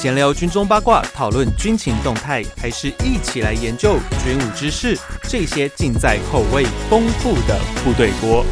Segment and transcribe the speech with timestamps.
[0.00, 4.98] 闲聊军中八卦，讨论军情动态，还是一起来研究军武知识？
[5.24, 8.42] 这些尽在口味丰富的部队锅。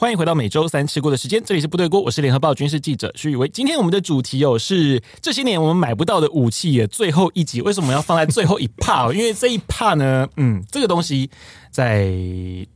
[0.00, 3.46] 欢迎回到每周三吃锅的时间，这里是部队锅，我是联合报军事记者徐宇威。
[3.50, 9.12] 今天我们的主题哦是这些年我们买不到的武器的最后一集，为什么要放在最后一 part？
[9.12, 11.28] 因为这一 part 呢，嗯，这个东西
[11.70, 12.10] 在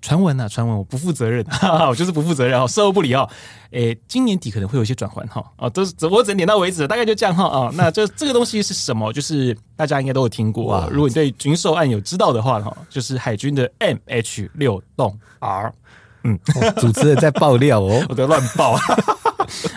[0.02, 3.26] 传闻啊，传闻我不负责任， 哈哈，我就是不负责任哦，事后不理哦。
[3.70, 7.70] 诶，今年底可能会有一些转换哈，哦，都是我只能点到为止，大概就这样哈啊。
[7.74, 9.10] 那这这个东西是什么？
[9.14, 10.88] 就是大家应该都有听过啊。
[10.92, 15.72] 如果你对军售案有知道的话哈，就是海军的 MH 六洞 R。
[16.24, 16.38] 嗯，
[16.76, 18.80] 主持人在爆料哦， 我在乱爆啊！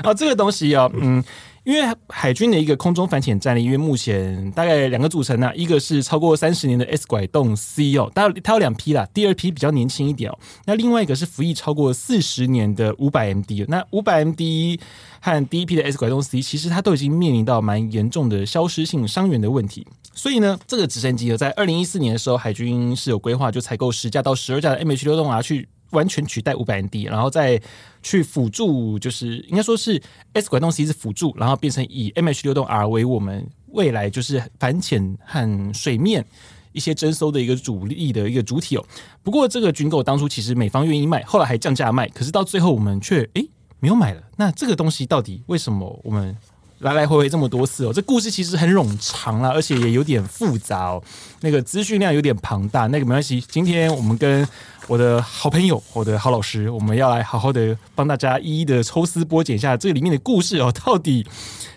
[0.04, 1.22] 啊， 这个东西啊，嗯，
[1.66, 14.80] 因为海军的一个空中反潜战力，因为目前大概两个组成呢、啊，一个是超过三十年的 S 拐洞 C 哦，它它有两批啦，第二批比较年轻一点哦，那另外一个是服役超过四十年的五百 MD，那五百 MD
[15.20, 25.68] 和第一批的 S 拐洞 C，其实它都已经面临到蛮严重的消失性伤员的问题，所以呢，这个直升机呢，在二零一四年的时候，海军是有规划就采购十架到十二架的 MH 六洞 R 去。
[25.92, 27.62] 完全取代五百 MD，然后再
[28.02, 30.02] 去辅助，就是应该说是
[30.34, 36.26] S 拐洞 C 是辅助，然后变成以 MH 六洞 R 为我们未来就是反潜和水面
[36.72, 38.86] 一些征收的一个主力的一个主体哦。
[39.24, 44.22] 不过这个军购当初其实美方愿意卖，后来还降价卖，可是到最后我们却诶没有买了。
[44.36, 46.36] 那这个东西到底为什么我们？
[46.82, 51.04] 来来回回这么多次哦，这故事其实很冗长啦，而且也有点复杂哦。
[51.42, 53.44] 那个资讯量有点庞大，那个没关系。
[53.50, 54.48] 今天我们跟
[54.88, 61.26] 我的好朋友、我的好老师，我们要来好好的帮大家一一的抽丝剥茧一下这里面的故事哦，到底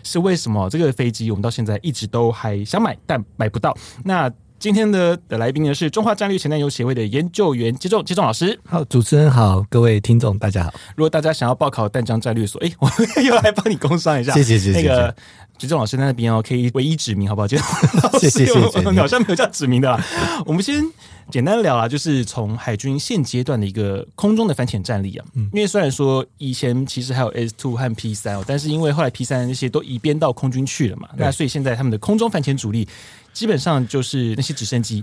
[0.02, 3.76] 是为什么这个飞机我们到现在一直都还想买，但买不到。
[4.04, 4.32] 那。
[4.60, 8.60] 今天的的来宾呢是中华战略前男友协会的研究员接仲接仲老师。
[8.66, 10.74] 好，主持人好，各位听众大家好。
[10.94, 14.34] 如果大家想要报考淡江战略所， 哎，我又来帮你工商一下。
[14.34, 14.82] 谢谢谢谢。
[14.82, 15.16] 那个
[15.56, 17.48] 接仲老师在那边哦，可以唯一指名好不好？
[18.20, 18.90] 谢谢谢谢。
[19.00, 19.98] 好像没有叫指名的啦。
[20.44, 20.84] 我们先
[21.30, 25.24] 简单聊啊，就是从海军现阶段的一个空中的反潜战力啊。
[25.36, 25.48] 嗯。
[25.54, 32.86] 因为虽然说以前其实还有 S two 和 P 三哦，但是因为后来 P 三那些都移编到空军去了嘛，那所以现在他们的空中反潜主力。
[33.32, 35.02] 基本上就是那些直升机。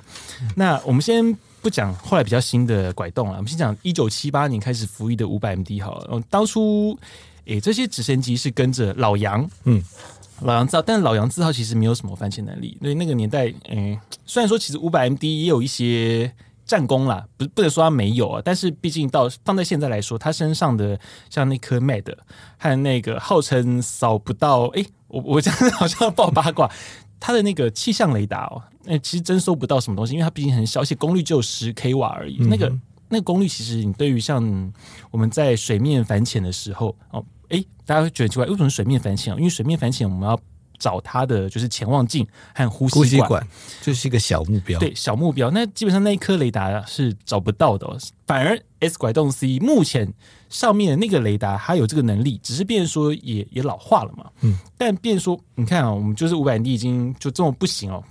[0.56, 6.22] 那我们先不讲后来比较新的拐动了，我们先讲一九七八年开始服役的五百 MD 好了。
[6.30, 6.98] 当初，
[7.46, 9.84] 诶、欸，这些直升机是跟着老杨，嗯，
[10.42, 12.78] 老杨字号，但是老杨字号其实没有什么反潜能力。
[12.82, 16.32] 所以那个年代，嗯、欸，虽然说其实五百 MD 也有一些
[16.66, 21.00] 战功啦，不不能说它没有啊，但是毕竟到放在现在来说，它身上的
[21.30, 22.14] 像那颗 MAD
[22.58, 26.70] 和那个号称扫不到，诶、欸，我我这样好像要爆八卦。
[27.20, 32.38] 它的那个气象雷达哦，那其实真搜不到什么东西，因为它毕竟很小，而且功率只有十 k 瓦而已。
[32.40, 32.72] 嗯、那个
[33.10, 34.74] 那个功率，其实你对于像
[35.12, 39.36] 我们在水面反潜的时候哦，哎，大家会觉得奇怪，为什么水面反潜？
[39.38, 40.40] 因为水面反潜我们要
[40.78, 43.48] 找它的就是潜望镜和呼吸管，呼吸管
[43.82, 44.80] 就是一个小目标。
[44.80, 45.50] 对，小目标。
[45.52, 50.14] 那基本上那一颗雷达是找不到的，哦反而 S 拐动 C 目前。
[50.50, 54.30] 上面的那个雷达，它有这个能力，只是变说也也老化了嘛。
[54.42, 58.04] 嗯，但变说，你看啊，我们就是五百 MD 已经就这么不行哦。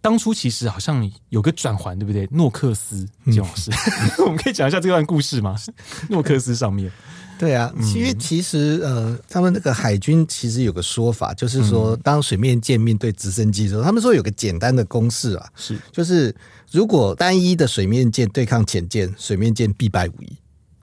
[0.00, 2.26] 当初其实好像有个转环，对不对？
[2.30, 5.56] 诺克斯这种事，嗯、 我们可以讲一下这段故事吗？
[6.08, 6.90] 诺克斯上面，
[7.36, 16.34] 对啊，因为其实呃，他们那个海军其实有个说法，就是说，当水面舰面对直升机的时候，他们说有个简单的公式啊，是就是
[16.70, 20.32] 如果单一的水面舰对抗潜舰，水面舰必败无疑。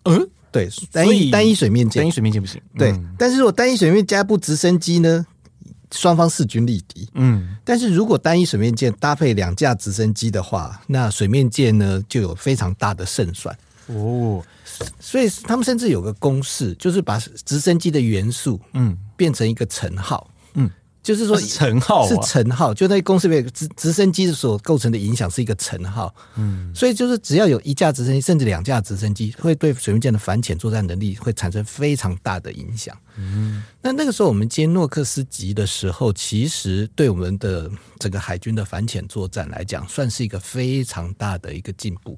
[0.05, 2.61] 嗯，对，单一单一水面舰，单一水面舰不行。
[2.77, 5.25] 对，嗯、但是如果单一水面加部直升机呢，
[5.91, 7.07] 双方势均力敌。
[7.16, 13.57] 嗯，但是如果单一水面舰搭配两架直升机的话，那水面舰呢就有非常大的胜算。
[13.88, 14.43] 哦，
[14.99, 20.29] 所以他们甚至有个公式，就是把直升机的元素，嗯，变成一个乘号。
[21.05, 26.11] 就是说，乘号是乘号，就那公司里面直直升机所构成的影响是一个乘号。
[26.35, 32.97] 嗯，所以就是只要有一架直升机，甚至两架直升机，会对水面舰的反潜作战能力会产生非常大的影响。
[33.17, 37.69] 嗯，那那个时候我们接诺克斯级的时候，其实对我们的
[37.99, 42.17] 整个海军的反潜作战来讲，算是一个非常大的一个进步，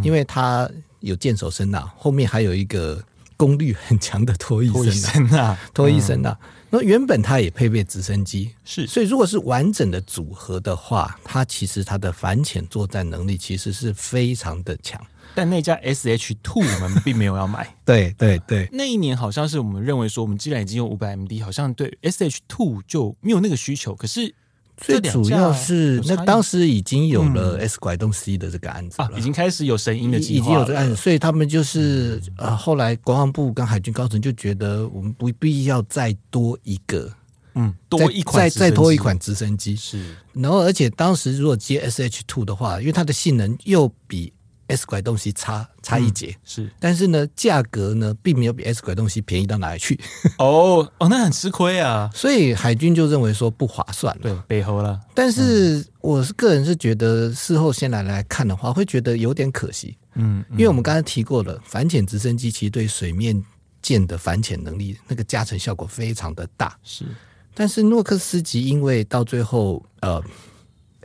[0.00, 0.70] 因为它
[1.00, 3.02] 有舰首声呐，后面还有一个
[3.36, 6.38] 功率很强的拖曳声呐，拖曳声纳。
[6.70, 15.00] 那原本它也配备直升机，是，所以如果是完整的组合的话，它其实它的反潜作战能力其实是非常的强。
[15.34, 18.68] 但那架 S H Two 我们并没有要买， 对对对。
[18.72, 23.94] 那一年好像是我们认为说，我们既然已经有五百 MD，好像对 S H Two 就没有那个需求。
[23.94, 24.34] 可是
[24.80, 37.12] 最主要是那当时已经有了 S 拐动 C 的这个案子了，已经开始有神鹰的计划，已经有这个案子，所以他们就是呃，后来国防部跟海军高层就觉得我们不必要再多一个，
[37.54, 39.74] 嗯，多一款再再多一款直升机。
[39.74, 44.32] 是，然后而且当时如果接 SH Two 的话，因为它的性能又比
[44.68, 49.98] S 拐东西差差一截，嗯，是，但是呢，价格呢并没有比 S 拐东西便宜到哪里去。
[50.38, 52.08] 哦哦，那很吃亏啊！
[52.14, 55.00] 所以海军就认为说不划算了，对，背后了。
[55.14, 59.96] 但是我是个人是觉得事后先来来看的话，会觉得有点可惜。
[60.14, 63.42] 嗯，因为我们刚才提过了，反潜直升机其实对水面
[63.80, 66.76] 舰的反潜能力那个加成效果非常的大。
[66.82, 67.06] 是，
[67.54, 70.22] 但是诺克斯级因为到最后呃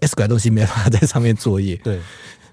[0.02, 2.02] S 拐东西没办法在上面作业，对。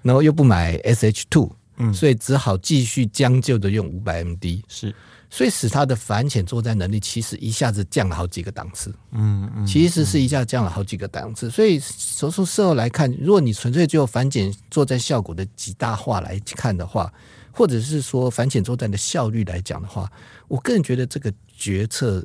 [0.03, 4.95] 然后又不买 SH Two，嗯，所以只好继续将就的用五百 MD，是，
[5.29, 11.51] 所以使它的反潜作战能力其实一下子降了好几个档次，嗯嗯，其实是一下降了好几个档次。
[11.51, 17.13] 所以从从事后来看，如果你纯粹就反潜作战效果的极大化来看的话，
[17.53, 20.11] 或者是说反潜作战的效率来讲的话，
[20.49, 22.25] 我个人觉得这个决策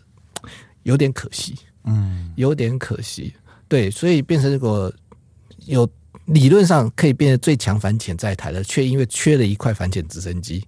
[0.83, 3.33] 有点可惜，嗯，有点可惜。
[3.68, 4.94] 对，所以变成如果
[5.66, 5.89] 有。
[6.25, 10.66] 理论上可以变得最强反潜在台的，却因为缺了一块反潜直升机，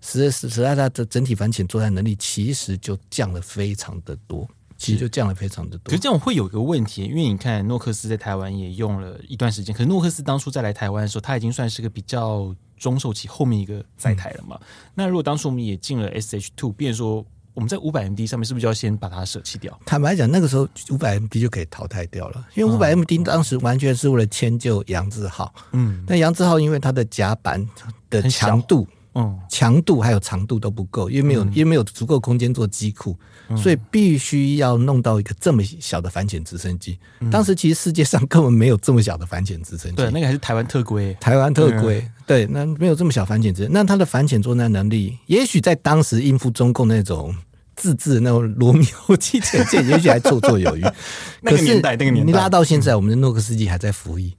[0.00, 4.48] 使使使得它的整体反潜作战能力其实就降了非常的多，
[4.78, 5.90] 其实就降了非常的多。
[5.90, 14.56] 可是这样会有一个问题，因为你看诺克斯在台湾也用了一段时间，可是诺克斯当初再来台湾的时候，他已经算是个比较中后期后面一个在台了嘛。
[14.60, 17.26] 嗯、那如果当初我们也进了 SH Two，变说。
[17.54, 19.78] 我们在五百 MD 上面是不是就要先把它舍弃掉？
[19.84, 25.52] 坦白讲，那个时候五百 MD 就可以淘汰掉了，因为五百 MD 当时完全是为了迁就杨志浩。
[25.72, 27.66] 嗯，但杨志浩因为他的甲板
[28.08, 33.16] 的强度、嗯，强度还有长度都不够，因为没有，因为没有足够空间做机库，
[33.56, 36.98] 所以必须要弄到一个这么小的反潜直升机。
[37.30, 42.04] 当时其实世界上根本没有这么小的反潜直升机，对，那个还是台湾特规，台湾特规。
[42.26, 47.34] 对，那没有这么小反潜直升，那它的反潜作战能力，也许在当时应付中共那种。
[47.76, 50.82] 自制那种罗密欧级潜舰， 也许还绰绰有余。
[51.40, 54.36] 那个年代，那个年代，你拉到现在，我们的诺克斯基还在服役，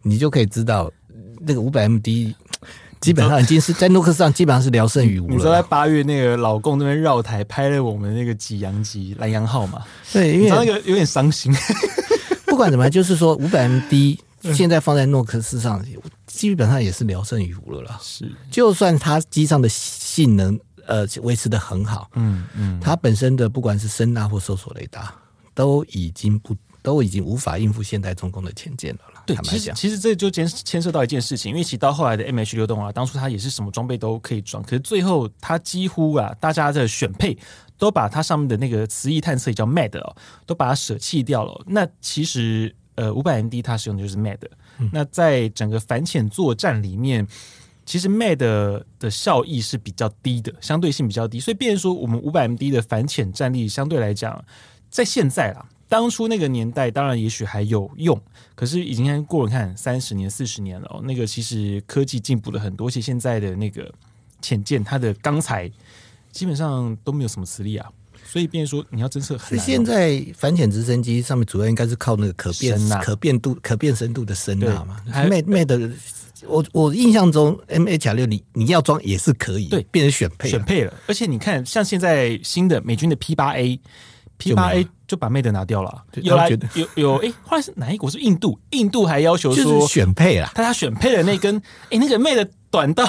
[0.00, 0.90] 你就可以知道，
[1.38, 2.34] 那个五百 MD
[3.00, 5.34] 基本上已经是在诺克斯上基本上是聊胜于无了。
[5.34, 9.82] 你说在八月那个老共那边绕台拍了我们那个几阳级兰阳号嘛？
[10.12, 11.54] 对，因为那个有点伤心。
[12.46, 14.18] 不管怎么样，就是说 五百 MD
[14.54, 15.84] 现在放在诺克斯上，
[16.26, 17.98] 基本上也是聊胜于无了啦。
[18.02, 20.58] 是，就算它机上的性能。
[20.88, 22.08] 呃，维持的很好。
[22.14, 25.14] 嗯嗯，它本身的不管是声呐或搜索雷达，
[25.52, 29.17] 都已经不都已经无法应付现代中共的潜舰了了。
[29.34, 37.36] 对，其实其实这就牵牵涉到一件事情，因为其实到后来的 MH 六动啊，当初它也是什么装备都可以装，可是最后它几乎啊，大家的选配
[37.76, 40.16] 都把它上面的那个磁翼探测也叫 MAD 哦，
[40.46, 41.62] 都把它舍弃掉了。
[41.66, 44.40] 那其实呃，五百 MD 它使用的就是 MAD，
[44.78, 44.88] 嗯。
[44.92, 47.26] 那在整个反潜作战里面。
[47.90, 48.36] 其实 MAD
[48.98, 54.44] 的效益是比较低的，相对性比较低，所以变成说我们五百 MD 的反潜战力相对来讲，
[54.90, 58.20] 在现在啦，当初那个年代当然也许还有用，
[58.54, 63.92] 可是已经过了看三十年、四十年了哦，那个其实科技进步了很多，而且现在的那个
[64.42, 65.70] 潜舰它的钢材
[66.30, 67.88] 基本上都没有什么磁力啊，
[68.26, 69.66] 所以变成说你要侦测很难。
[69.66, 75.92] 现在反潜直升机上面主要应该是靠那个可变可变度、可变深度的声呐嘛，MAD MAD。
[76.46, 80.94] 我我印象中，M H 六你你要装也是可以，对，变成选配选配了。
[81.08, 83.54] 而且你看，像现在新的美军的 P 八
[84.38, 86.04] A，P 八 A 就把 Mate 拿掉了。
[86.14, 88.08] 有来有有哎，后来是哪一国？
[88.10, 88.58] 是印度？
[88.70, 93.08] 印度还要求说选配了，他他选配的那根哎，那个 MAD 短到。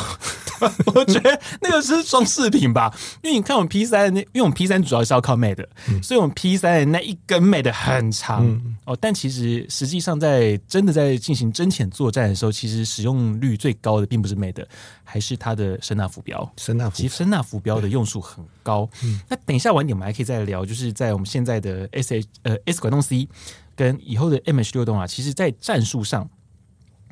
[0.94, 8.98] 我觉得那个是装饰品吧，因为你看我们 P 三那，因为我们 P 三主要是要靠 MAD，嗯，所以我们 P 三的那一根 MAD 很长，嗯，哦。
[9.00, 14.66] 但其实实际上在真的在进行真潜作战的时候，其实使用率最高的并不是 MAD，
[15.06, 16.52] 还是它的声纳浮标。
[16.58, 18.90] 声纳其实声纳浮标的用数很高。
[19.30, 23.30] 那等一下晚点我们还可以再聊，就是在我们现在的 S H 呃 S 拐动 C
[23.78, 26.30] 跟以后的 M H 六动啊，其实在战术上。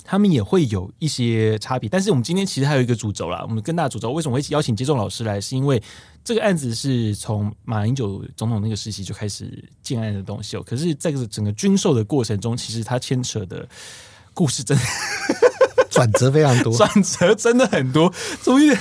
[0.09, 3.43] 他们也会有一些差别，但是我们今天其实还有一个主轴啦。
[3.43, 5.41] 我们更大的主轴为什么会邀请接种老师来？
[5.41, 5.83] 是因为
[6.23, 10.63] 这个案子是从马英九总统那个时期就开始建案的东西哦。
[10.65, 13.67] 可是在整个军售的过程中，其实它牵扯的
[14.33, 14.83] 故事真的
[15.89, 18.73] 转折非常多，转折真的很多，终于。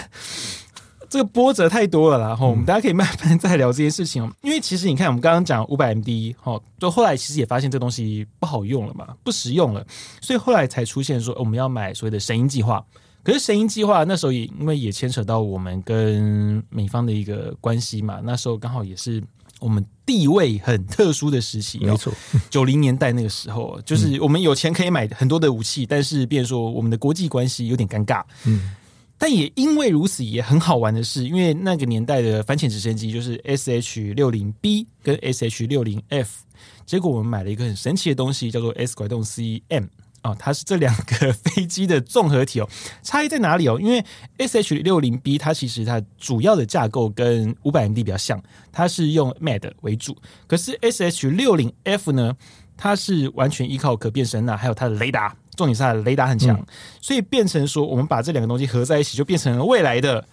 [1.09, 4.31] 这个波折太多了啦，然后我们大家可以慢慢再聊这件事情哦。
[4.43, 9.87] 因为其实你看，我们刚刚讲五百 MD，哈，就后来其实也发现这东西不好用了嘛，不实用了，
[10.21, 12.85] 所以后来才出现说我们要买所谓的神鹰计划。
[13.23, 19.21] 可是神鹰计划那时候也因为也牵扯到我们跟美方的一个关系嘛，那时候刚好也是
[19.59, 22.13] 我们地位很特殊的时期，没错，
[22.49, 28.23] 九零年代那个时候，就是我们有钱可以买很多的武器，但是变说我们的国际关系有点尴尬。
[28.45, 28.71] 嗯，
[29.19, 36.45] 但也因为如此，也很好玩的是，因为那个年代的反潜直升机就是 S H 六零 B 跟 S H 六零 F，
[36.85, 39.85] 结果我们买了一个很神奇的东西，叫做 S 拐洞 C M。
[40.23, 42.69] 哦，它是这两个飞机的综合体哦，
[43.01, 43.79] 差异在哪里哦？
[43.81, 44.05] 因为
[44.39, 48.43] S H 六零 B 它其实它主要的架构跟五百 MD 比较像，
[48.73, 50.17] 它是用 MAD 为主，
[50.49, 52.37] 可是 S H 六零 F 呢，
[52.77, 56.67] 它是完全依靠可变声呐，还有它的雷达，重点是它的雷达很强，嗯、
[57.01, 60.25] 所以变成说我们把这两个东西合在一起，就变成了未来的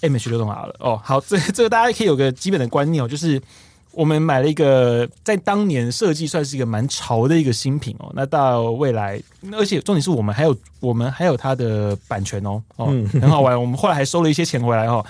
[0.00, 0.76] MH 六动 R 了。
[0.78, 3.42] 哦，好，这这个大家可以有个基本的观念哦，就是。
[3.92, 9.18] 我们买了一个在当年设计算是一个蛮潮的一个新品哦，那到未来，
[9.54, 13.58] 而且重点是我们还有我们还有它的版权哦，哦，很好玩。
[13.58, 15.02] 我们后来还收了一些钱回来哦。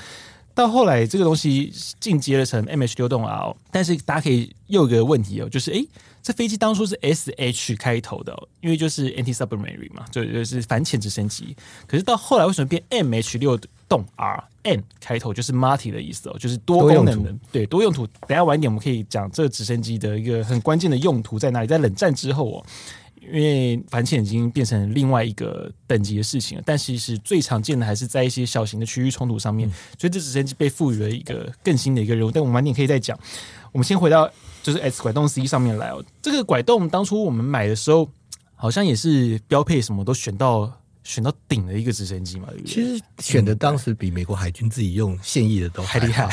[0.54, 5.84] 到后来这个东西进阶了成 MH 六洞 R，但是大家可以又有个问题哦，就是诶，
[6.26, 11.56] 这飞机当初是 SH 开头的，因为就是 anti-submarine 嘛，就就是反潜直升机。
[11.86, 13.56] 可是到后来为什么变 MH 六
[13.88, 18.04] 动 R M 开头就是 Marty 的意思哦，就是多功能的，对，多用途。
[18.26, 21.68] 等下晚一点我们可以讲这个直升机的一个很关键的用途在哪里。
[21.68, 22.66] 在冷战之后哦。
[23.18, 29.68] 因为反潜已经变成另外一个等级的事情了，但其实最常见的还是在一些小型的区域冲突上面，
[29.98, 32.30] 所以这直升机被赋予了一个更新的一个任务。
[32.30, 33.18] 但我们晚点可以再讲。
[33.72, 34.30] 我们先回到
[34.66, 38.10] 就是 S 拐洞 C 上面来哦，这个拐洞当初我们买的时候，
[38.56, 40.72] 好像也是标配什么都选到。
[41.06, 42.68] 选到顶的一个直升机嘛，对不对？
[42.68, 46.28] 其实选的当时比美国海军自己用现役的都还厉害。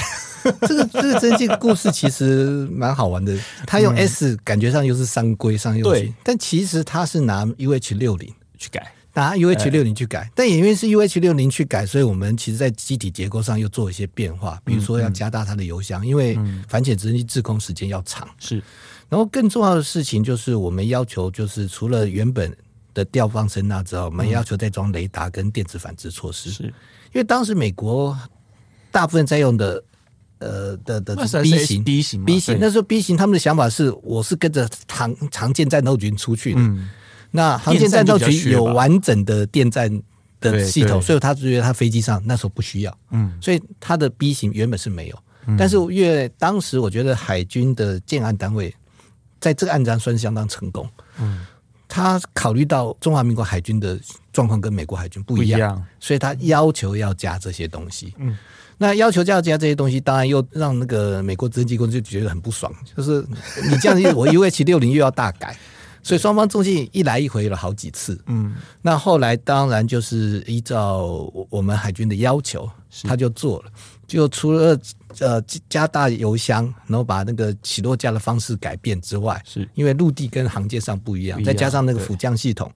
[0.61, 3.37] 这个这个直升机故事其实蛮好玩的。
[3.67, 10.29] 他用 S 感觉上又是三规上用型，但其实他是拿 UH 六零去改，拿 UH 六零去改。
[10.35, 18.27] 但也因为是 UH 六零去改，所以我们其实在机体结构上又做一些变化，比如说要加大它的油箱，因为反潜直升机滞空时间要长。
[18.39, 18.61] 是，
[19.09, 22.55] 然后更重要的事情就是我们要求就是除了原本。
[22.95, 26.65] 的吊放声呐之后，我们要求再装雷达跟电子反制措施，是。
[26.65, 26.73] 因
[27.13, 28.15] 为当时美国
[28.91, 29.83] 大部分在用的
[30.37, 36.87] 呃的的 B 型 B 型 B 型，那时候 B 型他们的想法是，我是跟着常常见战斗群出去的，嗯、
[37.35, 39.91] 那航线战斗群有完整的电站
[40.39, 48.73] 的系统，所以他觉得他飞机上那时候不需要，嗯，所以他的 B 型原本是没有，嗯、但是因为当时我觉得海军的建案单位
[49.39, 50.87] 在这个案子上算是相当成功，
[51.19, 51.45] 嗯。
[51.85, 53.99] 他考虑到中华民国海军的
[54.31, 58.15] 状况跟美国海军不一样，所以他要求要加这些东西。
[58.17, 58.35] 嗯，
[58.79, 63.23] 那要求要加这些东西，当然又让那个美国直升机公司就觉得很不爽，就是
[63.69, 65.55] 你这样子，我 UH 六零又要大改，
[66.03, 68.21] 所以双方中间一来一回了好几次。
[68.27, 72.69] 嗯，那后来当然就是依照我们海军的要求，
[73.03, 73.71] 他就做了。
[74.05, 74.79] 就除了
[75.19, 82.71] 呃加大油箱，然后把那个起落架的方式改变之外，是因为陆地跟航舰上不一样，再加上那个辅降系统，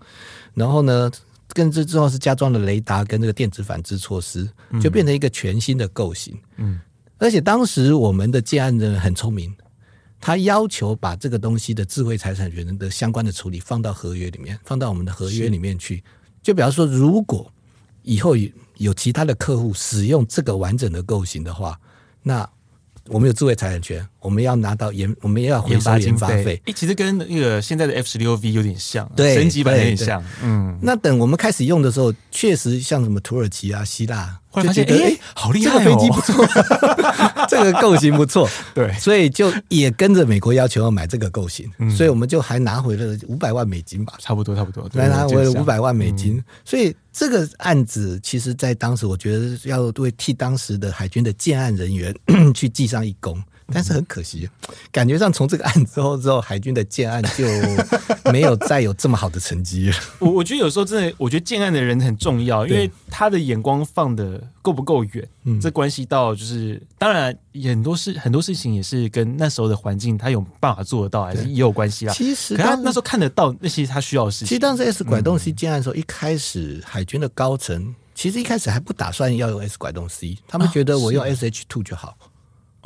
[0.56, 1.12] 然后呢，
[1.50, 4.50] 跟这之后是加装了雷达跟这个电子反制措施，
[4.82, 6.36] 就变成一个全新的构型。
[6.56, 6.80] 嗯，
[7.20, 9.54] 而且当时我们的建案人很聪明，
[10.20, 16.04] 他要求把这个东西的智慧财产权的相关的处理放到合约里面，放到我们的合约里面去。
[16.42, 17.52] 就比方说，如果
[18.04, 18.36] 以后
[18.78, 21.80] 有其他的客户使用这个完整的构型的话，
[22.24, 22.50] 那
[23.08, 26.44] 我们有智慧财产权，我们要拿到研，我们也要回收研发费。
[26.44, 30.24] 诶、欸，其实跟那个现在的 F 十六 V 有点像，对，升级版有点像。
[30.44, 34.40] 嗯，那等我们开始用的时候，确实像什么土耳其啊、希腊。
[34.64, 36.48] 就觉得哎、欸，好厉害、哦，这个飞机不错，
[37.48, 46.38] 这个构型不错，对，所以就也跟着美国要求要买这个构型，嗯、所以我们就还拿回了五百万美金吧，差不多差不多，来拿回了五百万美金。
[46.38, 52.12] 嗯、所以这个案子，其实在当时，我觉得要为替当时的海军的建案人员
[52.52, 53.40] 去记上一功。
[53.74, 54.50] 但是很可惜，
[54.92, 57.46] 感觉上从这个案之后之后，海军的建案就
[58.32, 59.96] 没有再有这么好的成绩了。
[60.20, 72.14] 我我觉得有时候真的，我觉得建案的人很重要，因为他的眼光放的够不够远，嗯，这关系到就是，当然很多事很多事情也是跟那时候的环境，他有办法做得到，还是也有关系啦。
[72.14, 74.48] 其实他那时候看得到那些他需要的事情。
[74.48, 82.18] 其实当时 S 拐洞 C 建案的时候，一开始海军的高层其实一开始还不打算要用 S 拐洞 C，他们觉得我用 SH two 就好。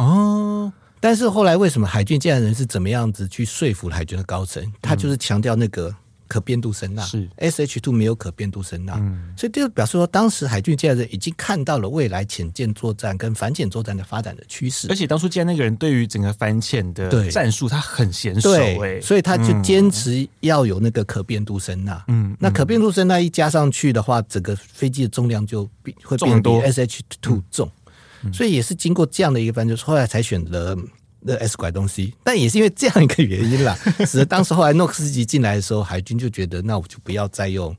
[0.01, 4.63] 哦，但是后来为什么海军建案人是怎么样子去说服海军的高层？
[4.81, 5.93] 他就是强调那个
[6.27, 7.27] 可变度声呐，是。
[7.37, 18.49] S H two 没有可变度声呐，嗯，所以就表示说，当时海军建案人已经看到了未来潜舰作战跟反潜作战的发展的趋势，而且当初建案那个人对于整个反潜的战术他很娴熟，
[18.81, 27.69] 哎，所以他就坚持要有那个可变度声呐，嗯，那可变度声呐一加上去的话，整个飞机的重量就比会变比 S H two 重。
[28.33, 30.75] 所以也是经过这样的一个翻，就是后来才选择
[31.25, 37.75] 的 S 拐东西但也是因为这样一个原因啦， 使得当时后来诺克斯基进来的时候，海军就觉得那我就不要再用，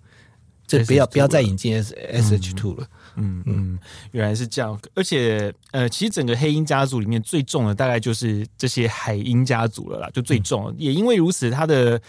[0.66, 2.87] 就不要不要再引进 S S H two 了。
[3.16, 3.78] 嗯嗯，
[4.12, 4.80] 原来是这样。
[4.94, 10.70] 而且呃，其实整个黑鹰家族里面最重的大概就是这些海鹰家族了啦，就最重。
[10.70, 12.00] 嗯、也因为如此，它的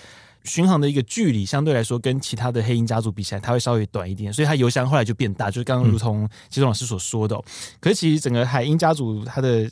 [0.43, 5.49] 巡航的一个距离相对来说跟其他的黑鹰家族比起来，它会稍微短一点，所以它油箱后来就变大。
[5.49, 7.43] 就是刚刚如同其中老师所说的、哦，
[7.79, 9.69] 可是其实整个海鹰家族它的。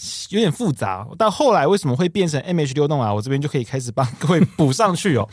[0.30, 3.12] 有点复杂，到后来为什么会变成 MH 六动啊？
[3.12, 5.28] 我这边就可以开始帮各位补上去哦。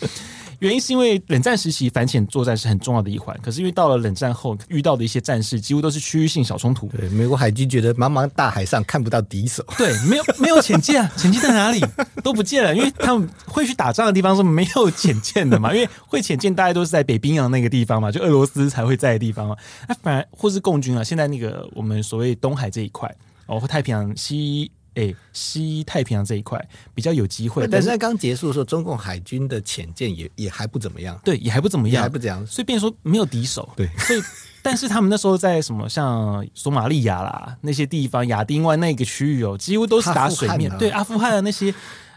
[0.60, 6.88] 原因是因为冷战时期反潜作战是很重要的一环，可是因为到了冷战后遇到的一些战事几乎都是区域性小冲突。
[6.88, 11.84] 对，美国海军觉得茫茫大海上看不到敌手，对，没有没有潜舰啊，潜舰在哪里
[12.24, 19.56] 都不见了，因为他们会去打仗的地方是没有潜舰的嘛， 因为会潜舰大概都是在北冰洋那个地方嘛，就俄罗斯才会在的地方嘛。
[19.88, 23.14] 那反而或是共军啊，现在那个我们所谓东海这一块。
[23.50, 26.60] 哦，太平洋西，诶、欸，西太平洋这一块
[26.96, 27.68] 比较有机会。
[27.68, 32.46] 但是在刚结束的时候，中共海军的潜舰也也还不怎么样，对，也还不怎么样，还不怎样。
[32.48, 33.88] 所以变成说没有敌手，对。
[34.00, 34.22] 所以，
[34.64, 40.76] 但是他们那时候在什么像索马利亚啦那些地方，亚丁湾那个区域哦，几乎都是打水面。
[40.80, 41.72] 对，阿富汗的那些，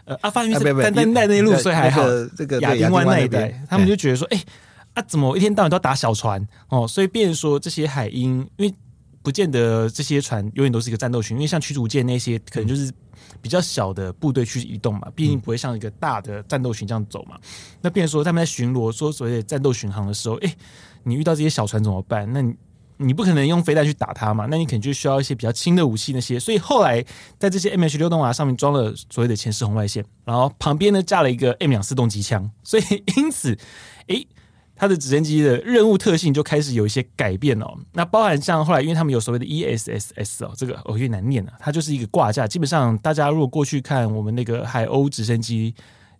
[0.05, 2.03] 呃，阿富汗是丹丹带那路，所以还好。
[2.35, 4.45] 这个亚丁湾那一带，他们就觉得说，哎、欸，
[4.95, 6.87] 啊，怎么我一天到晚都要打小船哦？
[6.87, 8.73] 所以变成说这些海鹰，因为。
[9.23, 12.91] 不见得这些船永远都是一个战斗群，因为像驱逐舰那些可能就是
[13.41, 17.39] 比较小的部队去移动嘛，毕竟不会像一个大的战斗群这样走嘛。
[17.81, 20.55] 那变成说他们在巡逻，说所谓的战斗巡航的时候，哎，
[21.03, 22.27] 你遇到这些小船怎么办？
[22.33, 22.55] 那你
[22.97, 24.47] 你不可能用飞弹去打它嘛？
[24.49, 26.39] 那你肯定就需要一些比较轻的武器那些。
[26.39, 27.03] 所以后来
[27.37, 32.83] 在这些 MH 六动瓦上面装了所谓的前视红外线，然后旁边呢架了一个 M 两四动机枪，所以
[33.15, 33.55] 因此，
[34.07, 34.25] 哎。
[34.81, 37.71] 它的直升机的任务特性就开始有一些改变哦。
[37.93, 41.53] 那包含像后来，因为他们有所谓的 ESSS 哦，这个我有点难念了。
[41.59, 45.75] 它就是一个挂架，基本上大家如果过去看我们那个海鸥直升机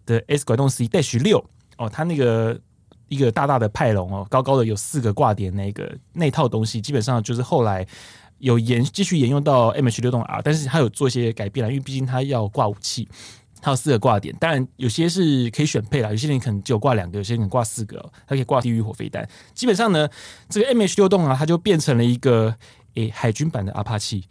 [0.05, 1.43] 的 S 拐动 C Dash 六
[1.77, 2.55] 哦，它那个
[3.07, 7.83] 一个大大的派龙哦，高高的有四个挂点，那个那套东西基本上就是后来
[8.37, 13.09] 有延继续沿用到 MH 六动 R，但是它有做一些改变了，因为毕竟它要挂武器。
[13.61, 19.27] 它有四个挂点，当然有些是可以选配啦，有些人可能只有挂两个，有些人挂四个，它可以挂地狱火飞弹。
[19.53, 20.09] 基本上呢，
[20.49, 22.55] 这个 MH 六洞啊，它就变成了一个
[22.95, 24.25] 诶、欸、海军版的阿帕奇。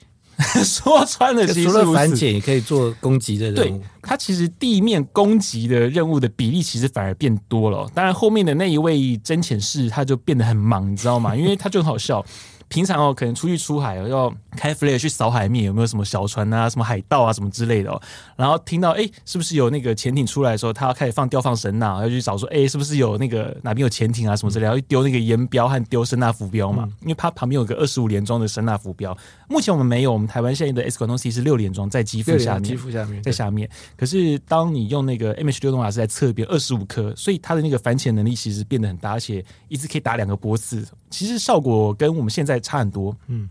[0.65, 3.79] 说穿了，其实除了反潜也可以做攻击的任务。
[3.79, 7.87] 对，它其实地面攻击的任务的比例其实反而变多了。
[7.95, 11.37] 当然，后面的那一位真潜士他就变得很忙，你知道吗？
[11.37, 12.25] 因为他就很好笑。
[12.71, 18.01] 平常哦，可能出去出海哦，要开 flare 去扫海面，有没有什么小船啊、什么海盗啊、什么之类的哦？
[18.37, 26.85] 然后听到哎，是不是有那个潜艇出来的时候，他要开始放吊放声呐，要去找说哎，是不是有那个哪边有潜艇啊什么之类的，要丢那个烟标和丢声呐浮标嘛？
[26.87, 29.17] 嗯、因为它旁边有个二十五连装的声呐浮标。
[29.49, 33.69] 目前我们没有，我们台湾现在的 S 拐动 C 是六连装在机腹下面，机腹下面在下面。
[33.97, 43.17] 可是当你用那个 MH 六洞啊是在侧边二十五颗，所以它的那个反潜能力其实变得很大，而且一次可以打两个波次，其实效果跟我们现在差很多。
[43.29, 43.49] 嗯。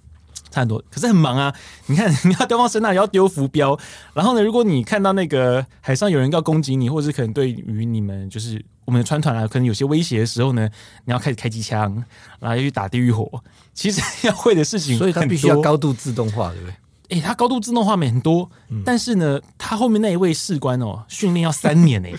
[0.52, 1.54] 差很多，可是很忙啊！
[1.86, 3.78] 你看， 你要丢放声呐，也要丢浮标。
[4.16, 10.68] 然后呢，如果你看到那个海上有人要攻击你，或者是可能对于你们就是我们的川团啊，可能有些威胁的时候呢，
[11.06, 12.04] 你要开始开机枪，
[12.40, 13.30] 然后要去打地狱火。
[13.76, 16.74] 其实 要会的事情，所以它必须要高度自动化，对不对？
[17.10, 22.10] 诶、欸，它高度自动化没很多，嗯、但是呢，他后面那一位士官哦，训练要三年呢。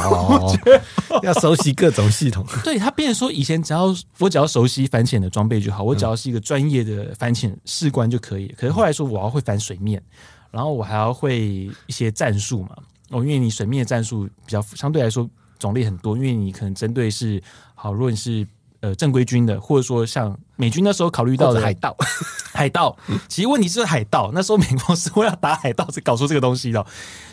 [0.00, 0.56] 哦，
[1.22, 2.46] 要熟悉各种系统。
[2.62, 8.48] 对，他变成说，以前只要我只要熟悉反潜的装备就好，我只要是一个专业的反潜士官就可以。
[8.58, 10.02] 可是后来说，我要会反水面，
[10.50, 12.70] 然后我还要会一些战术嘛。
[13.10, 17.42] 哦，因为你水面的战术比较相对来说种类很多，因为你可能针对是
[17.74, 18.46] 好，如果你是。
[18.84, 21.96] 呃，正规军的，或者说像美军那时候考虑到的海盗，
[22.52, 22.94] 海盗，
[23.28, 24.30] 其实问题是海盗。
[24.34, 26.84] 那时候美国是为了打海盗才搞出这个东西的，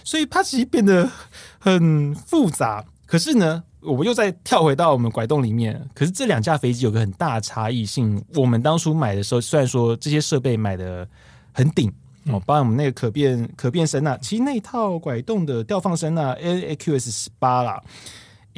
[0.01, 1.11] 所以它其实变得
[1.59, 2.85] 很复杂。
[3.05, 5.89] 可是呢，我们又再跳回到我们拐洞里面。
[5.93, 8.23] 可是这两架飞机有个很大的差异性。
[8.35, 11.05] 我们当初买的时候，虽然说这些设备买的
[11.51, 11.91] 很顶
[12.27, 17.83] 哦，包括我们那个可变可变声纳，其实那一套拐动的吊放声纳 AQS 十八啦，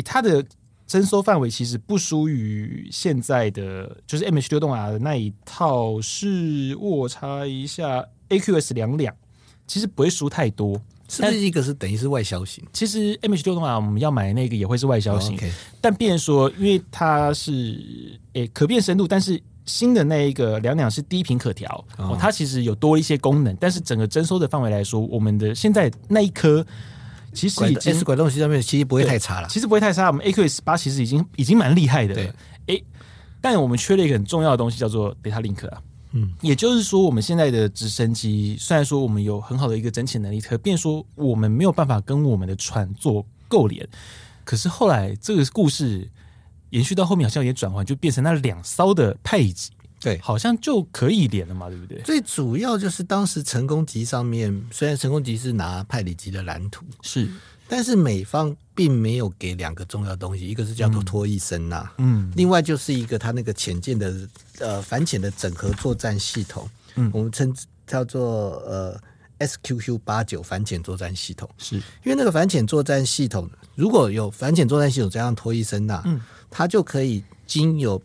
[0.06, 0.45] 它的。
[0.88, 9.15] 侦收范围其实不输于现在的，就是 MH 六动 R 的那一套，是我查一下 AQS 两两，
[9.65, 10.80] 其实不会输太多。
[11.10, 12.63] 是不是一个是等于是外销型？
[12.74, 15.52] 其实 MH 六动 R 我们要买的那个也会是外销型，oh, okay.
[15.80, 17.52] 但变说，因为它是
[18.34, 22.12] 诶、欸、可变深度，但是新的那一个两两是低频可调，oh.
[22.12, 26.65] 哦，它其实有多一些功能，但是整个征收的范围来说，我们的现在那一颗。
[27.34, 30.08] 其实已经 S 拐动器上面其实不会太差了，其实不会太差。
[30.08, 32.34] 我们 AQS 八其实已经已经蛮厉害的，哎
[32.67, 32.84] 对，
[33.41, 35.82] 但我们缺了一个很重要的东西，叫做 Data Link 啊。
[36.15, 43.88] 嗯，也就是说，我们现在的直升机虽然说我们有很好的一个整体能力，可变说我们没有办法跟我们的船做构连。
[44.43, 46.08] 可是后来这个故事
[46.69, 49.72] 延续到后面，好像也转换，就变成那两艘的派级，
[50.03, 52.01] 对，好像就可以连了嘛，对不对？
[52.01, 57.27] 最主要就是当时成功级上面，虽然成功级是拿派里级的蓝图，是。
[57.69, 64.13] 但是美方并没有给两个重要东西，一个是叫做拖曳声呐，嗯，另外就是一个他那个潜舰的
[64.59, 67.55] 呃反潜的整合作战系统，嗯，我们称
[67.87, 68.99] 叫做呃
[69.39, 71.77] SQQ 八九反潜作战系统，是。
[71.77, 76.19] 因为那个反潜作战系统如果有反潜作战系统加上拖曳声呐，嗯，
[76.51, 77.99] 它就可以经由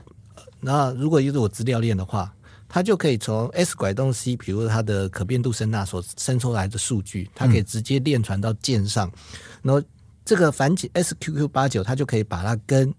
[0.61, 2.33] 那如果就是我资料链的话。
[2.71, 9.11] 它就可以从 S 拐动 C，比如它的可变度声纳所生出来的数据，它可以直接链传到舰上，
[9.62, 9.83] 然后
[10.23, 12.94] 这个反潜 SQQ 八九，它就可以把它跟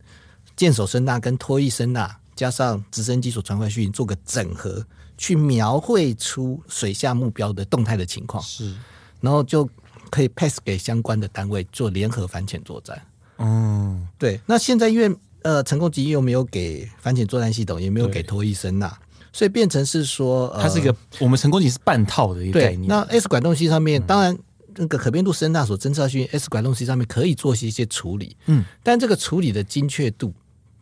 [0.56, 4.84] 舰首声纳跟拖曳声纳加上直升机所传回来讯息做个整合，
[5.20, 8.74] 去描绘出水下目标的动态的情况，是，
[9.22, 9.70] 然后就
[10.10, 13.00] 可以 pass 给相关的单位做联合反潜作战。
[13.38, 14.42] 嗯，对。
[14.48, 18.96] 那现在因为呃成功级又没有给反潜作战系统，也没有给拖曳声呐。
[19.32, 22.88] 所以变成是说，呃、它是一个我们成功级是半套的一个概念。
[22.88, 24.38] 那 S 拐动器上面，嗯、当然
[24.76, 30.34] 那个可变度声呐所侦测讯息，S 拐动器上面可以做一些一些处理，嗯，但这个处理的精确度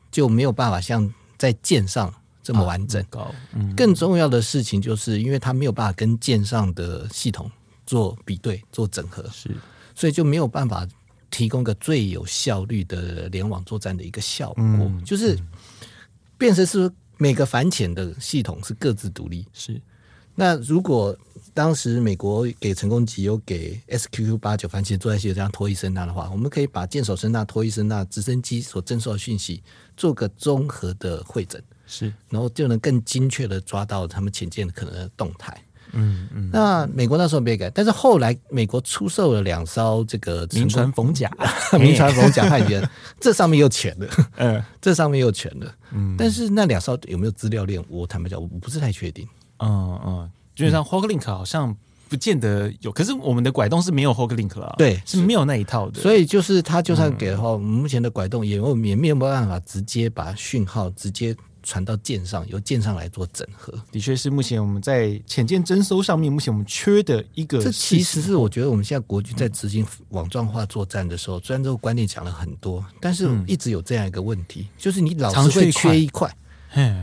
[0.10, 3.02] 就没有办法像在舰上这么完整。
[3.02, 7.52] 啊、高，嗯，更重要的事情就是，因为它没有办法跟舰上的系统
[7.86, 9.50] 做比对、做整合，是，
[9.94, 10.88] 所以就没有办法
[11.30, 15.38] 提供个最有效率的联网作战的一个效果，嗯、就是
[16.38, 16.92] 变成是。
[17.20, 19.44] 每个反潜的系统是各自独立。
[19.52, 19.82] 是，
[20.36, 21.18] 那如果
[21.52, 29.64] 当时美国给成功级有给 SQQ 八九反潜作战系统这样拖曳声纳的话，我们可以把舰首声纳、拖曳声纳、直升机所征收的讯息
[29.96, 35.60] 做个综合的会诊，是，然后就能更精确的抓到他们潜舰可能的动态。
[35.94, 41.32] 嗯嗯，那美国那时候没改，但是后来美国出售了两艘这个铭传逢甲，
[41.80, 42.88] 铭传逢甲派员，
[43.20, 47.84] 这上面又全了，嗯， 这上面又全了，嗯，但是那两艘有没有资料链？
[47.90, 49.28] 我坦白讲，我不是太确定。
[49.60, 51.76] 嗯嗯，基本上 Hoglink 好像
[52.10, 56.00] 不见得有，可是我们的拐动是没有 Hoglink 了，对，是没有那一套的。
[56.00, 61.36] 所以就是他就算给的话，目前的拐动也也没有办法直接把讯号直接。
[61.68, 67.62] 传到舰上，由舰上来做整合，的确是目前我们在潜舰征收上面，目前我们缺的一个。
[67.62, 76.34] 这其实是我觉得我们现在国军在执行网状化作战的时候，虽然这个观念讲了很多，但是一直有这样一个问题，嗯、就是你老是会缺一块，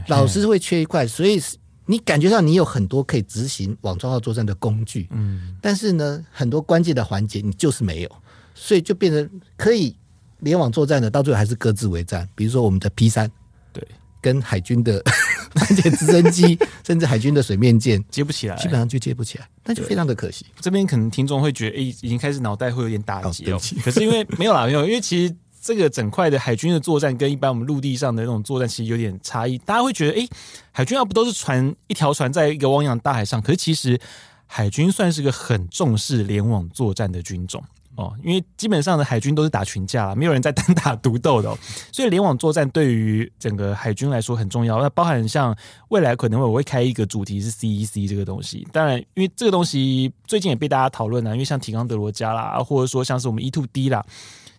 [0.09, 1.39] 老是会缺一块，所以
[1.85, 8.11] 你感觉上你有很多可以执行网状化作战的工具，嗯，但是呢，很多关键的环节你就是没有，
[8.55, 9.95] 所以就变成可以
[10.39, 12.27] 联网作战的，到最后还是各自为战。
[12.35, 13.31] 比如说我们的 P 三，
[13.71, 13.87] 对。
[14.25, 15.03] 跟海军的
[15.55, 20.47] 反潜直升机，甚至海军的水面舰接不起来，基本上就接不起来，那就非常的可惜。
[20.59, 23.59] 这边可能听众会觉得，哎、欸，已经开始脑袋会有点打结了。
[23.85, 29.59] 可是因为没有啦，没有，因为其实这个整块的海军的作战跟一般我们陆地上的那种作战其实有点差异。
[29.59, 30.31] 大家会觉得，哎、欸，
[30.73, 33.43] 海军要不都是船一条船在一个汪洋大海上？
[33.43, 34.01] 可是其实
[34.47, 37.63] 海军算是个很重视联网作战的军种。
[37.97, 41.59] 哦，因为基本上的海军都是打群架，没有人在单打独斗的，哦，
[41.93, 44.81] 所以联网作战对于整个海军来说很重要。
[44.83, 45.57] 那包含像
[45.91, 54.05] 未来可能我会开一个主题是 CEC 这个东西，当然因为这个东西最近也被大家讨论啊，因为像提康德罗加啦，或者说像是我们 E2D 啦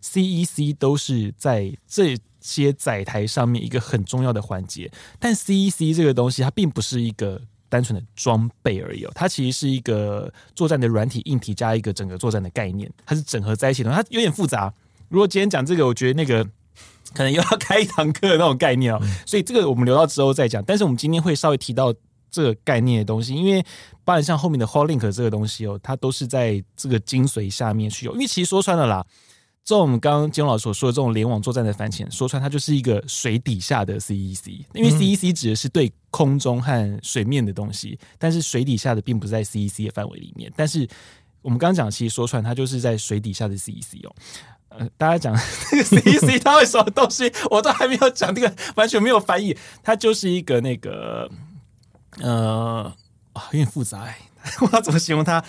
[0.01, 4.89] ，CEC 都是在这些载台上面一个很重要的环节。
[5.19, 7.41] 但 CEC 这个东西它并不是一个。
[7.75, 14.73] 单纯的装备而已哦，它其实是一个作战的软体、硬体加一个整个作战的概念，它是整合在一起的，它有点复杂。
[15.09, 16.41] 如果今天讲这个，我觉得那个
[17.13, 20.63] 可能又要开一堂课的那种概念哦，所以这个我们留到之后再讲。
[20.63, 21.93] 但是我们今天会稍微提到
[22.31, 23.61] 这个概念的东西，因为
[24.05, 28.13] 包含像后面的 Hoglink 这个东西哦，它都是在这个精髓下面去有。
[28.13, 29.05] 因为其实说穿了啦。
[29.65, 40.49] 照我们刚刚金龙老师所说的这种联网作战的反潜，说穿它就是一个水底下的 CEC，因为 CEC 指的是对空中和水面的东西，但是水底下的并不是在 CEC 的范围里面。
[40.55, 40.87] 但是
[41.41, 44.15] 我们刚刚讲，其实说穿它就是在水底下的 CEC 哦。
[44.69, 45.33] 呃，大家讲
[45.73, 51.29] 那个 CEC 它会什么东西，我都还没有讲，这个完全没有翻译，它就是一个那个
[52.21, 52.93] 呃
[53.33, 54.17] 啊，有点复杂哎，
[54.61, 55.43] 我要怎么形容它？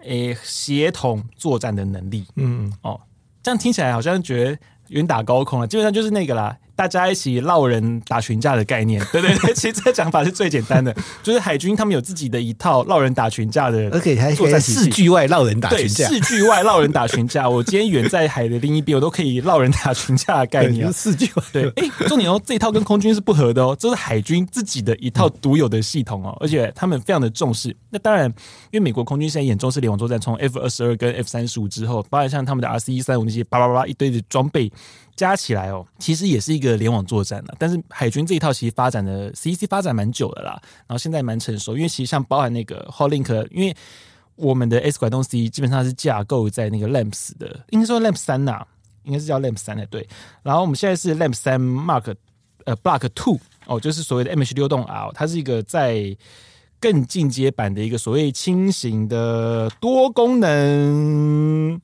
[0.00, 3.00] 诶，协同作战的能力，嗯哦。
[3.42, 4.50] 这样听起来好像觉得
[4.88, 9.04] 有点打高空了，基本上就是那个啦，大家一起闹人打群架的概念。
[9.12, 17.48] 对对对， 其实这个讲法是最简单的，就是海军他们有自己的一套闹人打群架的，而且还可以视距外闹人打群架，视距外闹人打群架。
[17.50, 20.92] 我今天远在海的另一边，我都可以闹人打群架的概念。
[20.92, 27.74] 视距外，对，哎，重点哦，这一套跟空军是不合的哦，这是海军自己的一套独有的系统哦，而且他们非常的重视。
[27.90, 28.26] 那当然，
[28.70, 34.70] 因为美国空军现在演中式联网作战，从 F 二十二跟 F 三十五之后，包括像他们的 RC 一三五那些叭叭叭一堆的装备
[35.14, 37.54] 加起来哦，其实也是一个联网作战了。
[37.58, 43.76] 但是海军这一套其实发展的 CEC 发展蛮久了啦，然后现在蛮成熟，因为其实像包含那个 HOLINK，因为
[44.36, 48.64] 我们的 S 拐动 C 基本上是架构在那个 Lamps 的，应该说 Lamps 三呐，
[49.04, 50.08] 应该是叫 Lamps 三才对。
[50.42, 52.14] 然后我们现在是 Lamps 三 Mark
[52.64, 56.16] 呃 Block Two 哦，就是所谓的 MH 六动 R，它是一个在
[56.80, 61.80] 更进阶版的一个所谓轻型的多功能。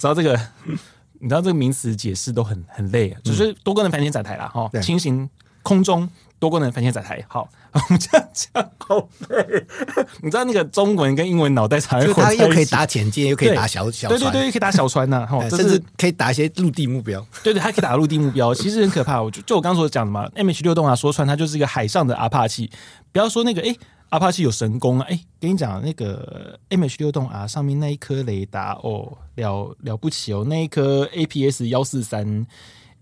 [0.00, 0.40] 你知道这个？
[1.22, 5.28] 你知道这个名词解释都很很累啊，就是多功能反潜载台啦，哈，轻型
[5.62, 6.08] 空中
[6.38, 7.22] 多功能反潜载台。
[7.28, 9.66] 好， 我们这样讲好累。
[10.24, 17.22] 你知道那个中文跟英文脑袋差，就它又可以打潜舰，又可以打小小船，对对对，又可以打小船呐，哈，甚至可以打一些陆地目标。
[17.42, 19.20] 对对，还可以打陆地目标，其实很可怕。
[19.20, 22.70] 我就就我刚刚所讲的嘛，MH 六洞啊，说穿它就是一个海上的阿帕奇。
[23.12, 23.76] 不要说那个，哎。
[24.10, 25.06] 阿帕奇有神功啊！
[25.08, 32.46] 哎、欸，跟你讲，那个 MH 六栋啊，上面那一颗雷达哦，了了不起哦，那一颗 APS 幺四三，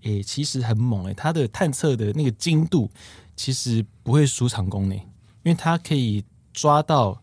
[0.02, 2.90] 哎，其实很猛哎、它的探测的那个精度
[3.34, 7.20] 其实不会输长弓呢，因为它可以抓到。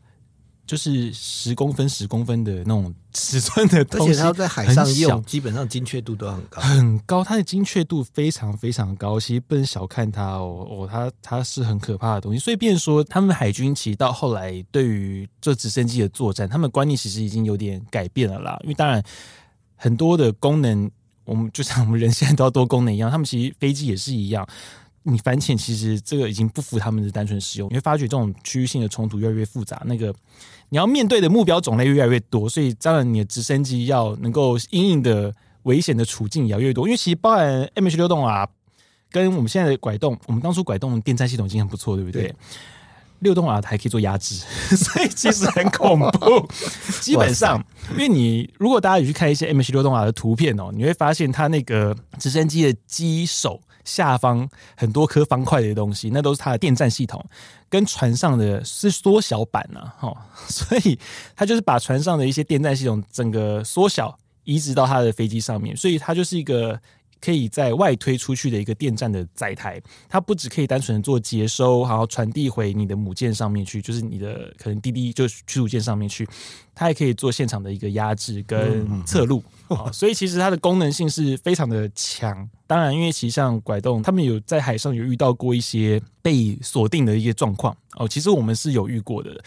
[0.66, 7.24] 就是十公分、十公分的那种尺寸的东西，而且它在海上用，基本上精确度都很高，很高。
[7.24, 10.68] 它的精确度非常非常高，其实不能小看它哦。
[10.70, 12.40] 哦，它它是很可怕的东西。
[12.40, 18.58] 所以，变说他们海军其实到后来对于这直升机的作战，他们观念其实已经有点改变了啦。
[18.64, 19.04] 因为当然
[19.76, 20.90] 很多的功能，
[21.26, 24.48] 我们就像我们人现在都要多功能一样，他们其实飞机也是一样。
[25.08, 30.12] 你反潜其实这个已经不符他们的单纯使用，你会发觉这种区域性的冲突越来越复杂，那个
[30.70, 36.88] 你要面对的目标种类越来越多，所以当然你的直升机要能够应应的危险的处境也要越多。
[36.88, 38.48] 因为其实包含 MH 六洞啊，
[39.12, 42.24] 跟我们现在的拐动，我们当初拐动电站系统已经很不错，对不对？
[42.24, 42.36] 对
[43.20, 44.36] 六动啊，还可以做压制，
[44.76, 46.48] 所以其实很恐怖。
[47.02, 53.62] 基本上，因为你如果大家有去看一些 MH 六动啊的图片哦，你会发现它那个直升机的机手。
[53.86, 57.24] 下方很多颗方块的东西，那都是它的电站系统，
[57.76, 60.16] 跟船上的是缩小版呢，哈，
[60.48, 60.98] 所以
[61.36, 66.80] 他就是把船上的一些电站系统整个缩小，移植到他的飞机上面，所以它就是一个。
[67.26, 76.28] 可以在外推出去的一个电站的载台，它不只可以单纯的做接收，然后传递回你的母舰上面去，就是你的可能滴滴就驱逐舰上面去，
[76.76, 79.44] 它还可以做现场的一个压制跟侧录，
[79.92, 82.48] 所以其实它的功能性是非常的强。
[82.68, 89.44] 当然，因为其实像拐动，他们有在海上有遇到过一些被锁定的一些状况哦，其实我们是有遇过的。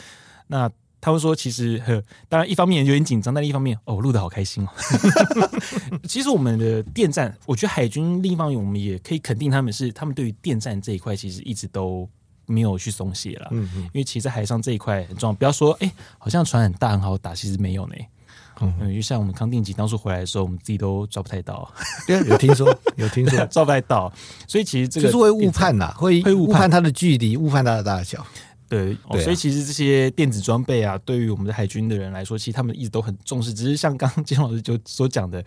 [0.48, 0.68] 那
[1.00, 4.68] 他们说，其实呵，当然一方面有点紧张，但另一方面，哦，录的好开心哦。
[6.08, 12.08] 其实我们的电站，我觉得海军另一方面，我们也可以肯定他们是，他们对于电站这一块，其实一直都
[12.46, 13.48] 没有去松懈了。
[13.52, 15.32] 嗯嗯，因为其实在海上这一块很重要。
[15.34, 17.94] 不要说，哎、欸，好像船很大很好打，其实没有呢。
[18.61, 21.72] 嗯，因为像我们康定级当初回来的时候，我们自己都抓不太到。
[22.08, 24.12] 对啊，有听说，有听说 抓不太到。
[24.48, 28.26] 所以其实这个就是会误判呐，会会误判它的距离，误判它的大小。
[28.68, 33.52] 对，对啊、所以其实这些电子装备啊，对于我们的海军的人来说，其实他们一直都很重视。
[33.52, 35.42] 只是像刚刚金老师就所讲的，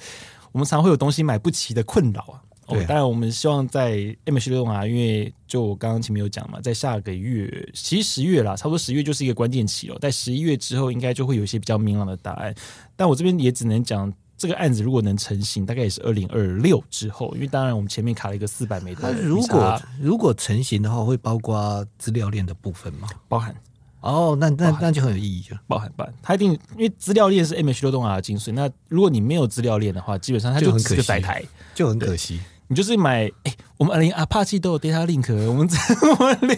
[0.51, 2.41] 我们常会有东西买不齐的困扰啊。
[2.67, 9.97] 哦，当然我们希望在 M 十六啊，因为就我刚刚前面有讲嘛，在下个月，其实十月啦，差不多十月就是一个关键期了。
[9.99, 12.53] 在十一月之后，应该就会有一些比较明朗的答案。
[12.95, 14.11] 但我这边也只能讲。
[14.41, 19.13] 这个案子如果能成型，大概也是二零二六之后，因为当然我们前面卡了一个四百枚的。
[19.21, 23.07] 如果如果成型的话，会包括资料链的部分吗？
[23.27, 23.55] 包含。
[23.99, 25.61] 哦，那那那就很有意义了。
[25.67, 28.51] 包含包含，它一定因为资料链是 MH 六动 R 的精髓。
[28.51, 31.43] 那如果你没有资料链的话，基本上它就只是个载台，
[31.75, 32.41] 就很可惜。
[32.71, 35.67] 你就是买，哎，我们连阿帕奇都有 data link，我们
[36.17, 36.37] 我们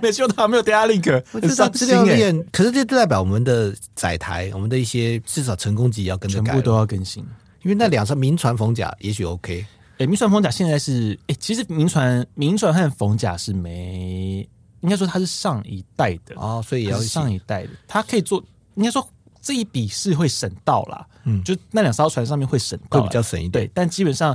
[0.00, 7.22] MH 六洞还没有 data link，我知道资料链，可是这就代表我们的载台，我们的一些至少成功级要跟着改，全部都要更新。
[7.62, 9.66] 因为那两艘名船逢甲也许 OK，
[9.98, 14.48] 哎，名船逢甲现在是，哎，其实名船名船和逢甲是没，
[14.80, 18.42] 应该说它是上一代的哦，所以也要上一代的，它可以做，
[18.76, 19.06] 应该说
[19.42, 24.34] 这一笔是会省到啦，嗯，就那两艘船上面会省到，会比较省一点，对，但基本上。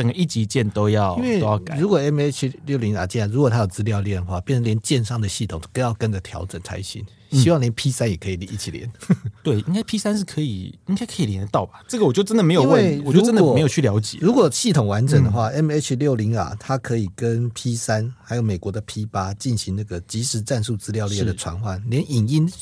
[0.00, 1.76] 整个一级舰都要都要改。
[1.78, 7.04] 如果 M H 六零啊，既然如果它有资料链的话，变成连舰上的系统都要跟着调整才行。
[7.32, 8.90] 希望连 P 三也可以一起连。
[9.44, 11.80] 对，应该 P 三是可以，应该可以连得到吧？
[11.86, 14.18] 这个我就真的没有问，我就真的没有去了解。
[14.20, 22.52] 如果系统完整的话，MH 六零 R 它可以跟 P 三还有美国的 P 八进行那个即时战术资料链的传唤，连影音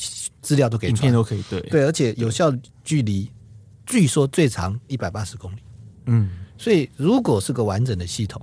[0.41, 1.41] 资料都可以，影片都可以。
[1.49, 3.27] 对对，而且有效距离
[3.87, 5.57] 据说最长一百八十公里。
[6.05, 8.39] 嗯，所以如果是个完整的系统，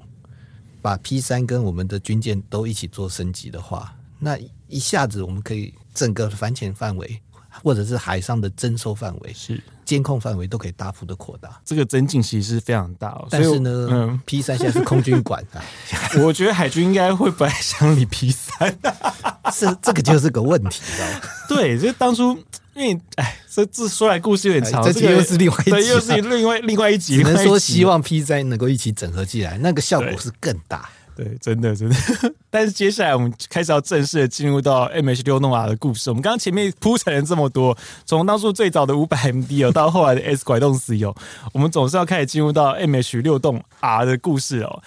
[0.83, 5.72] 把 P 三跟我们的军舰都一起做升级的话，那一下子我们可以。
[5.96, 7.18] 整个反潜范围，
[7.62, 11.49] 或者是海上的征收范围，是监控范围，都可以大幅的扩大。
[11.64, 13.27] 这个增进其实是非常大哦。
[13.31, 15.62] 但是呢，嗯，P 三现在是空军管啊，
[16.20, 18.77] 我觉得海军应该会不太想理 P 三，
[19.53, 21.20] 是这个就是个问题，知道吗？
[21.49, 22.37] 对，就当初
[22.75, 30.88] 因为哎，这这说来故事有点长，这集又是另外一集，又是另外另外一集，只能说希望 P 三能够一起整合起来，那个效果是更大。
[31.16, 31.96] 对，真的真的。
[32.50, 36.11] 但是接下来我们开始要正式的进入到 MH 六弄 R 的故事。
[36.11, 41.14] 我们刚刚前面铺陈了这么多，从当初最早的五百 MD 哦，到后来的 S 拐动 C 哦，
[41.55, 44.83] 我们总是要开始进入到 MH 六洞 R 的故事哦。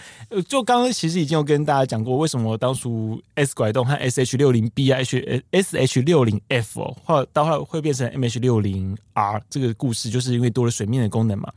[0.47, 11.51] 就刚刚其实已经有跟大家讲过，为什么当初 S 拐动和 SH 六零 B 啊，H SH 六零 F 哦，或到后来会变成 MH 六零 R 这个故事，就是因为多了水面的功能嘛。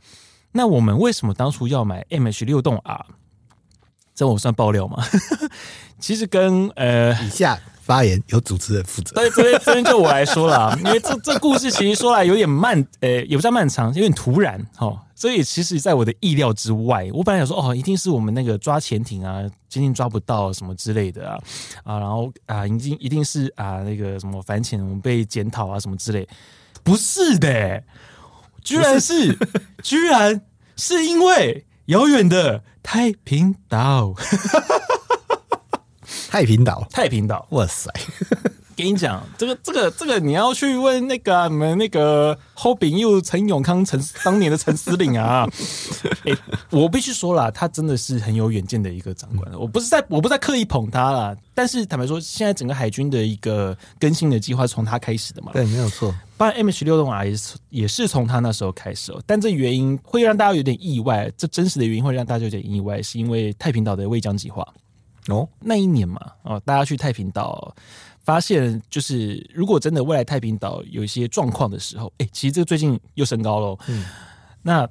[0.51, 3.05] 那我们为什么当初要买 MH 六洞 R？
[4.15, 5.03] 这我算爆料吗？
[5.99, 9.15] 其实跟呃，以下发言由主持人负责。
[9.15, 14.99] 对，这边这边就我来说了， 因为这这故事其实说来有点漫，呃，也不叫漫长，有点突然哦。
[15.15, 17.09] 所以其实，在我的意料之外。
[17.13, 21.39] 我本来想说，哦，一定是我们那个抓潜艇啊，今天抓不到什么之类的啊
[21.85, 26.27] 啊，然后啊，一定一定是啊那个什么反潜我们被检讨啊什么之类，
[26.83, 27.81] 不是的，
[28.61, 29.39] 居然是，是
[29.81, 30.41] 居然
[30.75, 31.65] 是因为。
[31.87, 34.13] 遥远的太平岛，
[36.29, 37.91] 太平岛，太平岛，哇塞！
[38.75, 45.47] 跟你讲，这个、这个、这个，你要去问那个、啊、你们那个后炳佑陈永康陈当年的陈司令啊！
[46.25, 46.35] 欸、
[46.71, 49.53] 我必须说了，他真的是很有远见的一个长官。
[49.59, 55.51] 我不是在，我不是在刻意捧他啦，但是坦白说，现在整个海军的一个更新的计划从他开始的嘛？
[55.53, 56.15] 对，没有错。
[56.43, 59.23] 当然，MH 六洞 R 也是也是从他那时候开始哦。
[59.25, 64.67] 但这原因会让大家有点意外，这真实的原因会让大家有点意外，是因为太平岛的未江计划
[65.29, 65.47] 哦。
[65.61, 67.73] 那一年嘛，哦，大家去太平岛。
[68.25, 73.77] 发现就是，如果真的未来太平岛有一些状况的时候，哎、欸，其实这个最近又升高了。
[73.87, 74.05] 嗯，
[74.61, 74.87] 那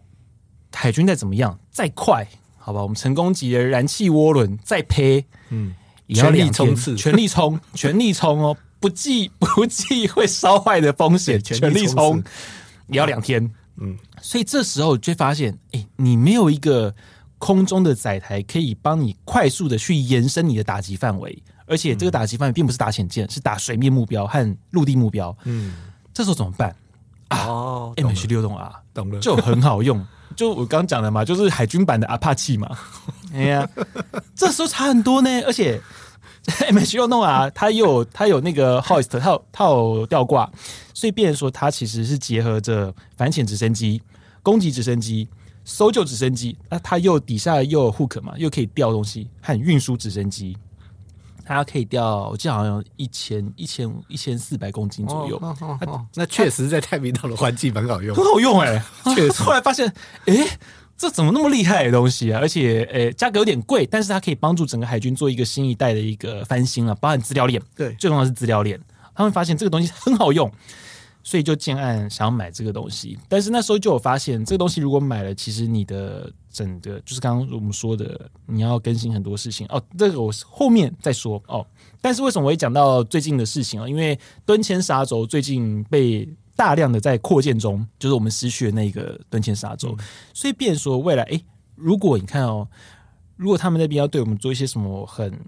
[0.72, 5.74] 海军再怎么样，再快，好吧，我们成功级的燃气涡轮再呸，嗯，
[6.06, 12.22] 也要全力冲刺，全力冲，全力冲哦，不计 不计会烧坏的风险，全力冲
[12.88, 13.50] 也要两天。
[13.76, 16.94] 嗯，所以这时候就会发现，哎、欸，你没有一个
[17.38, 21.42] 空中的载台可以帮你快速的去延伸你的打击范围。
[21.66, 25.34] 而且这个打击范围并不是打潜舰，是打水面目标和陆地目标。
[25.44, 25.72] 嗯，
[26.12, 26.74] 这时候怎么办？
[27.30, 30.04] 哦，MH 六栋 R，懂了，就很好用。
[30.36, 32.68] 就我刚讲的嘛，就是海军版的阿帕奇嘛。
[33.32, 33.66] 哎呀，
[34.36, 35.30] 这时候差很多呢。
[35.46, 35.80] 而且
[36.44, 40.50] MH 六洞 R 它有它有那个 hoist，它有它有吊挂，
[40.92, 44.02] 所以变成说它其实是结合着反潜直升机、
[44.42, 45.28] 攻击直升机、
[45.64, 46.56] 搜救直升机。
[46.68, 50.56] 那它又底下又有 hook 嘛，又可以吊东西和运输直升机。
[51.44, 55.36] 它可以吊，我记得好像一千一千一千四百公斤左右。
[55.42, 59.14] 哦哦哦、那确实在太平岛的环境蛮好用，很好用哎、欸。
[59.14, 59.92] 确实，后来发现，
[60.26, 60.58] 哎、欸，
[61.02, 62.38] 这怎么那么厉害的东西啊？
[62.40, 67.60] 而且，诶、欸，价格有点贵，但是它可以帮助整个海军做一个新一代的一个翻新啊，包含资料链。
[67.74, 68.80] 对，最重要的是资料链。
[69.12, 70.48] 他们发现这个东西很好用。
[71.24, 79.80] 所以就建案想要买这个东西，但是那时候就有发现，这个东西如果买了，其实你的整个就是刚刚我们说的，你要更新很多事情哦。
[79.96, 81.64] 这个我后面再说哦。
[82.00, 83.88] 但是为什么我会讲到最近的事情啊？
[83.88, 92.68] 因为敦谦沙洲最近被大量的在扩建中，就是我们失去了那个敦谦沙洲，嗯、所以变说未来，诶，如果你看哦，
[93.36, 95.38] 如果他们那边要对我们做一些什么很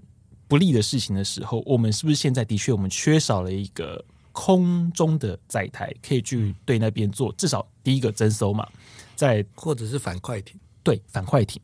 [0.47, 4.03] 不利的事情的时候，我们是不是现在的确我们缺少了一个？
[4.37, 8.67] 空中的载台可以去对那边做，至少第一个征收嘛，
[9.15, 11.61] 在或者是反快艇，对反快艇，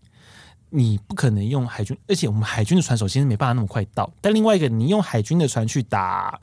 [0.70, 4.10] 你不可能用海军，而且我们海军的船首先是没办法那么快到。
[4.22, 6.40] 但另外一个，你用海军的船去打，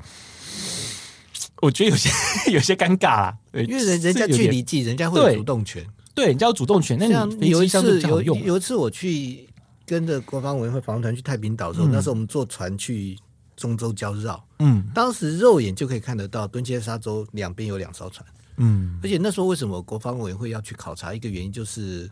[1.63, 2.11] 我觉得有些
[2.53, 6.97] 有些尴尬啦，因为人人家距离近，人家会有主动权，对，人家有主动权。
[6.99, 9.49] 那你有一次有有一次我去
[9.87, 13.17] 跟着国防委员会防团去太平岛的时候，嗯、那时候我们坐船去。
[13.59, 18.25] 中州礁绕，嗯，当时肉眼就可以看得到敦切沙洲两边有两艘船，
[18.59, 21.13] 嗯，而且那时候为什么国防委员会要去考察？
[21.13, 22.09] 一个原因就是，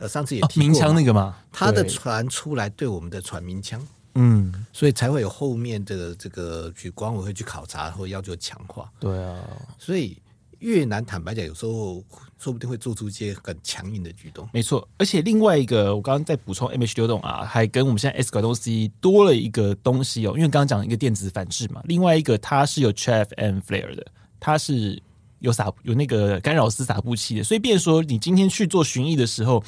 [0.00, 3.80] 呃，上次也提过鸣枪、哦、那个嘛，他的船出来对我们的船鸣枪，
[4.14, 8.90] 嗯，所以才会有后面的这个去管委会去考察或要求强化。
[8.98, 9.40] 对啊，
[9.78, 10.16] 所以
[10.58, 12.02] 越南坦白讲，有时候
[12.38, 14.48] 说不定会做出一些很强硬的举动。
[14.52, 24.06] 没错，而且另外一个，我刚刚在补充 M H 流动啊，还跟我们现在 S 拐动 C 多了一个东西哦，因为刚刚讲一个电子反制嘛，另外一个它是有 chaff and flare 的，
[24.38, 25.00] 它是
[25.38, 29.62] 有撒有那个干扰丝撒布器的，所以变说你今天去做巡弋的时候。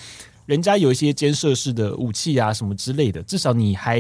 [0.47, 3.99] 人家有一些监射式的武器啊，什么之类的，至少你还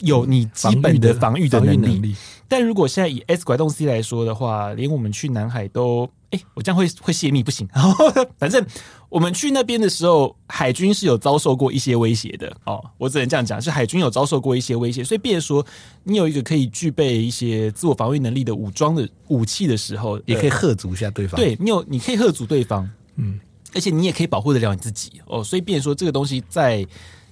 [0.00, 1.76] 有你基本的防御的能力。
[1.76, 2.14] 能力，
[2.48, 7.68] 但如果现在以 S 拐动 C 来说的话，连我们去南海都，哎、欸，我这样会会泄密不行。
[8.38, 8.64] 反正
[9.08, 12.84] 我们去那边的时候，海军是有遭受过一些威胁的哦。
[12.98, 15.64] 我只能这样讲，是海军有遭受过一些威胁，所以变成说
[16.02, 21.40] 你有一个可以具备一些自我防御能力的武装的武器的时候，也可以吓阻一下对方。
[21.40, 22.88] 对你有，你可以吓阻对方。
[23.16, 23.38] 嗯。
[23.74, 26.86] 而且你也可以保护得了你自己哦，所以变说这个东西在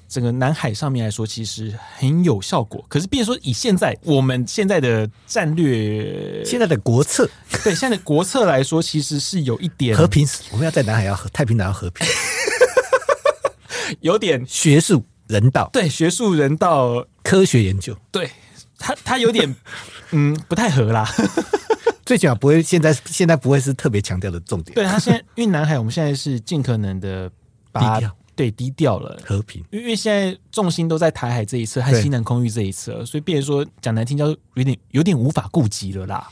[0.09, 2.84] 整个南海上面来说，其实很有效果。
[2.86, 7.26] 可是变说以现在我们现在的战略，现在的国策，
[7.64, 10.26] 对现在的国策来说，其实是有一点和平。
[10.51, 12.07] 我们要在南海要和太平洋要和平，
[14.01, 18.30] 有点学术人道，对学术人道科学研究，对
[18.78, 19.57] 他他有点
[20.11, 21.09] 嗯不太合啦。
[22.05, 24.75] 最起码不会，现在现在不会是特别强调的重点。
[24.75, 27.31] 对他现在，因为南海我们现在是尽可能的
[27.71, 29.65] 把低调，对低调了和平。
[29.71, 36.29] 因为现在重心都在台海这一次和西南空域这一侧，所以变成说讲难听叫有点有点无法顾及了啦。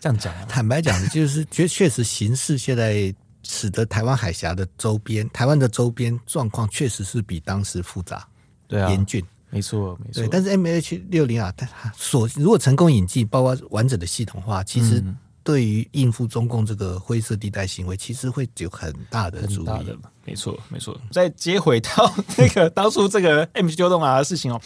[0.00, 8.26] 这样讲，坦白讲，就是确确实形势现在使得台湾海峡的周边，台湾的周边状况确实是比当时复杂，
[8.66, 9.24] 对啊，严峻。
[9.56, 10.22] 没错，没错。
[10.22, 15.02] 对，但是 M H 六零啊，它所如果成功引进，包括完整的系统化，其实
[15.42, 19.98] 对于应付中共这个灰色地带行为，其实会有很大的助力。
[20.24, 21.00] 没错，没错。
[21.10, 24.60] 再接回到那个当初这个 M H 六动啊的事情哦，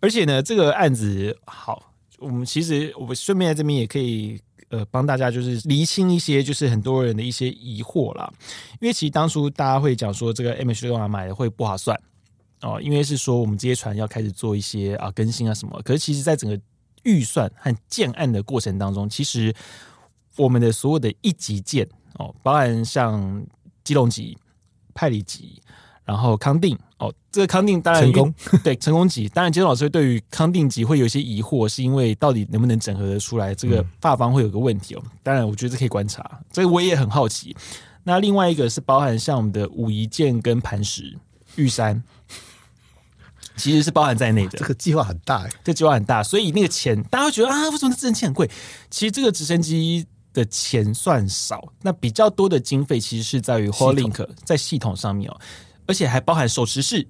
[0.00, 8.28] 而且呢，这个案子好，我们其实我们顺便在这边也可以呃帮大家就是厘清一些就是很多人的一些疑惑啦，
[8.80, 11.96] 因为其实当初大家会讲说这个 M H 六动啊买的会不划算。
[12.62, 16.58] 哦，因为是说我们这些船要开始做一些啊更新啊什么，可是其实，在整个
[17.02, 19.54] 预算和建案的过程当中，其实
[20.36, 23.44] 我们的所有的一级舰哦，包含像
[23.84, 24.36] 基隆级、
[24.94, 25.60] 派里级，
[26.04, 28.34] 然后康定哦，这个康定当然成功
[28.64, 35.02] 对成功级，当然杰老师对于康定级会有一些疑惑，是因为到底能不能整合的出来，这个发方会有个问题哦。
[35.22, 37.54] 当然，我觉得这可以观察，这个我也很好奇。
[38.02, 41.16] 那另外一个是包含像我们的武夷舰跟磐石、
[41.56, 42.02] 玉山。
[43.56, 48.50] 其实是包含在内的，这个计划很大哎，这计划很大，所以那个钱大家会觉得啊，为什么这直升机很贵？
[48.90, 55.40] 其实这个直升机的钱算少，那比较多的经费其实是在于 HOLINK 在系统上面哦，
[55.86, 57.06] 而且还包含手持式，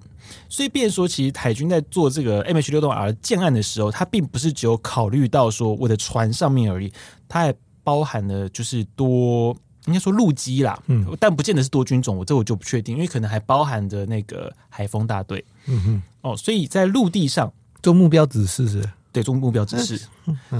[0.47, 6.91] 所以变说其实海军在做这个 MH 六栋 R 建案的时候，它并不是只有考虑到说我的船上面而已，
[7.27, 9.55] 它还包含了就是多。
[9.87, 20.01] 应该说陆基啦，嗯，但不见得是多军种，我这我就不确定，因为可能还包含着那个海风大队，嗯哼，哦，所以在陆地上做目标指示是，对，做目标指示，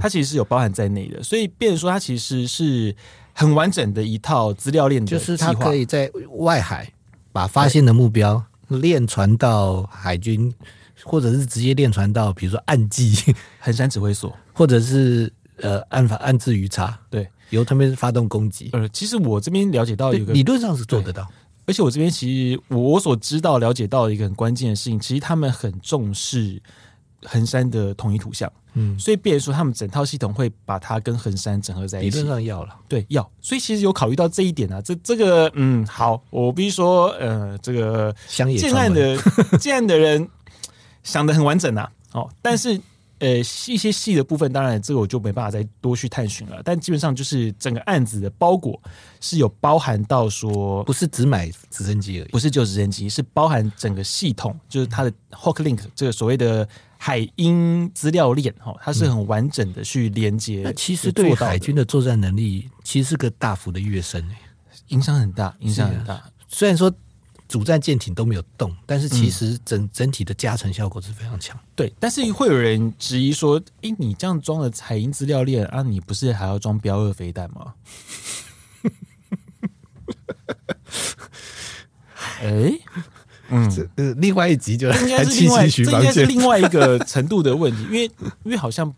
[0.02, 2.96] 它其实是有包含在内的，所以变成说它其实是
[3.34, 6.92] 很完整的一套资料链，就是它可以在外海
[7.32, 10.54] 把发现的目标链传到海军，
[11.04, 13.14] 或者是直接链传到比如说岸基
[13.60, 17.28] 横山指挥所，或者是呃岸法岸置鱼叉，对。
[17.50, 18.70] 由他们发动攻击。
[18.74, 21.28] 呃，其实我这边了解到一个理论上是做得到，
[21.66, 26.62] 而且我这边其实我所知道了解到一个很关键的事情，其实他们很重视
[27.24, 32.18] 横山的统一图像，嗯，所以变成说他们整套系统会把它跟横山整合在一起。
[32.18, 33.30] 理论上要了，对，要。
[33.42, 39.18] 所以其实有考虑到这一点啊，这这个嗯，好，我必须说，呃，这个建案的
[39.60, 40.28] 建案的人
[41.04, 42.80] 想的很完整呐，哦，但是。
[43.20, 46.62] 呃，一些细的部分，当然这个我就没办法再多去探寻了。
[46.64, 48.80] 但基本上就是整个案子的包裹
[49.20, 60.62] 是有包含到说，不是只买直升机而已，不是就直升机，是包含整个系统，就是它的 HOKLINK 这个所谓的海鹰资料链哈，它是很完整的去连接。
[60.64, 64.24] 那其实对海军的作战能力，其实是个大幅的跃升，
[64.90, 66.24] 影响很大，影响很大。
[66.48, 66.94] 虽然说。
[67.48, 71.58] 主战舰艇都没有动，但是其实整、嗯、整体的加成效果是非常强。
[71.76, 77.74] 对，但是会有人质疑说：“诶，你这样装了海鹰资料链啊，你不是还要装标二飞弹吗？”
[82.42, 82.72] 哎，
[83.50, 88.04] 嗯，这呃，另外一集就应该是另外，这应该是另外一个程度的问题，因为
[88.44, 88.94] 因为好像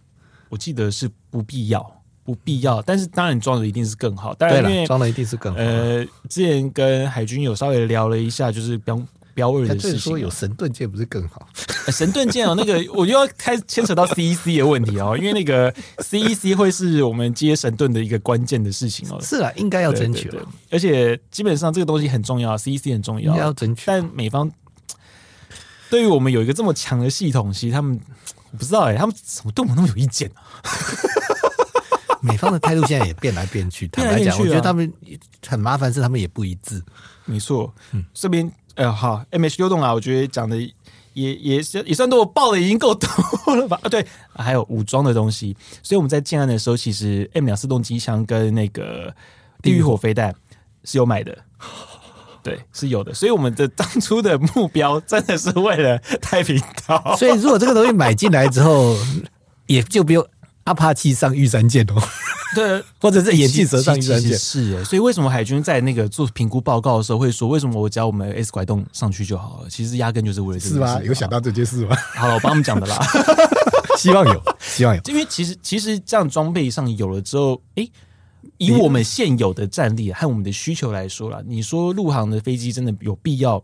[0.49, 1.98] 我记得是不必要。
[2.29, 4.35] 不必要，但是当然装的一定是更好。
[4.35, 5.59] 当然，因为装的一定是更好。
[5.59, 9.01] 呃，之前跟海军有稍微聊了一下，就是标
[9.33, 9.99] 标二的事情。
[9.99, 11.49] 说有神盾舰不是更好？
[11.87, 19.17] 神盾舰哦，那个 我又要开始牵扯到 CEC 的问题哦，因为那个 CEC 会是我们接神盾的一个关键的事情哦。
[19.19, 23.85] 是啊，应该要争取了，而且基本上这个东西很重要，CEC 很重要，要争取。
[23.87, 24.51] 但美方
[25.89, 27.99] 对于我们有一个这么强的系统，其实他们
[28.51, 30.43] 我不知道哎，他们怎么对我们那么有意见啊？
[32.23, 34.91] 美方的态度现在也变来变去， 坦白讲，我觉得他们
[35.47, 36.81] 很麻烦，是他们也不一致。
[37.25, 40.57] 没错，嗯，这边呃，好，M H 六栋啊，我觉得讲的
[41.13, 43.79] 也也是也算多，我报的已经够多了吧？
[43.83, 49.13] 啊， 对，还有武装的东西，所以我们在建案的时候，其实 M 两四动机枪跟那个
[49.61, 50.33] 地狱火飞弹
[50.83, 51.37] 是有买的，
[52.41, 53.13] 对，是有的。
[53.13, 57.15] 所以我们的当初的目标真的是为了太平岛。
[57.17, 58.95] 所以如果这个东西买进来之后，
[59.67, 60.25] 也就不用。
[60.69, 61.95] 阿帕奇上玉山舰哦，
[62.53, 69.67] 对， 或者是眼镜蛇上玉山舰是哎，所以为什么海军在那个做评估报告的时候会说，为什么我只要我们 S 拐洞上去就好了？
[69.69, 70.75] 其实压根就是为了这个。
[70.75, 71.01] 是吗？
[71.03, 71.97] 有想到这件事吗？
[72.15, 72.99] 好了，我帮他们讲的啦，
[73.97, 75.01] 希望有， 希望有。
[75.07, 77.91] 因为其实其实这样装备上有了之后，哎、欸，
[78.59, 83.59] 以我们现有的战力和我们的需求来说啦，你说陆航的飞机真的有必要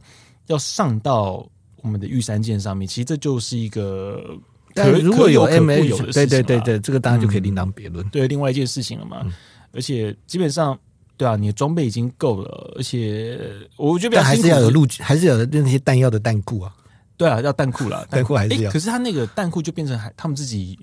[0.47, 1.47] 要上到
[1.83, 2.87] 我们的玉山舰上面？
[2.87, 4.35] 其实这就是一个。
[4.75, 8.05] 但如果有 M H，有的对对对对，这个当然就可以另当别论。
[8.09, 9.25] 对，另外一件事情了嘛。
[9.71, 10.77] 而且基本上，
[11.15, 13.39] 对啊，你的装备已经够了，而且
[13.77, 16.75] 我觉得还是要有陆军，还是有那些弹药的弹库啊。
[17.15, 18.69] 对啊，要弹库了， 弹库还是要。
[18.69, 20.77] 可是他那个弹库就变成还他们自己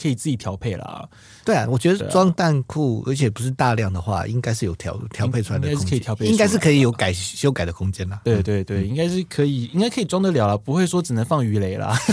[0.00, 1.08] 可以自己调配了。
[1.44, 8.20] 对啊，我觉得装弹库，而且不是大量的话，应该是有调调配出来的空间，可以调配，应该是可以有改修改的空间啦。
[8.24, 11.98] 对对对，应该是可以，应该可以装得了了，不会说只能放鱼雷啦。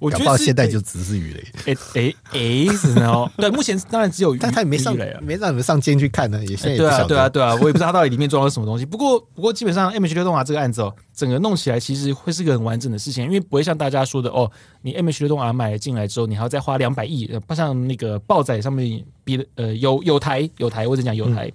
[0.00, 3.30] 我觉得现在就只是鱼雷，哎哎哎，是哦。
[3.36, 6.40] 对，目前当然只有鱼，但他也没上雷啊，没让你们上舰去看呢。
[6.46, 7.08] 也现在也不晓得。
[7.08, 8.86] 对啊，对啊，对啊，我也不知道他到底里面装了什么东西。
[8.86, 14.50] 不过，不过基本上 MH 六动画这个案子哦，整个弄起来其实会是个很完整的事情，因为不会像大家说的哦，
[14.82, 21.52] 你 MH 六动画买了进来之后，你还要再花两百亿，不像那个报载上面比呃有有台有台或者讲有台。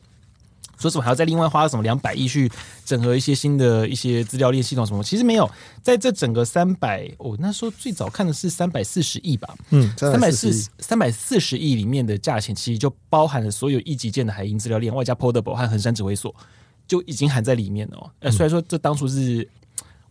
[0.75, 2.51] 说什么还要再另外花什么两百亿去
[2.83, 5.01] 整合一些新的一些资料链系统什么？
[5.01, 5.49] 其实没有，
[5.81, 16.35] 在这整个三百，我那时候最早看的是三百四十亿吧，嗯，三百四三百四十亿里面的价钱，其实就包含了所有一级舰的海鹰资料链，外加 Portable 和横山指挥所，
[16.85, 18.11] 就已经含在里面了。
[18.19, 19.47] 呃、嗯，虽然说这当初是，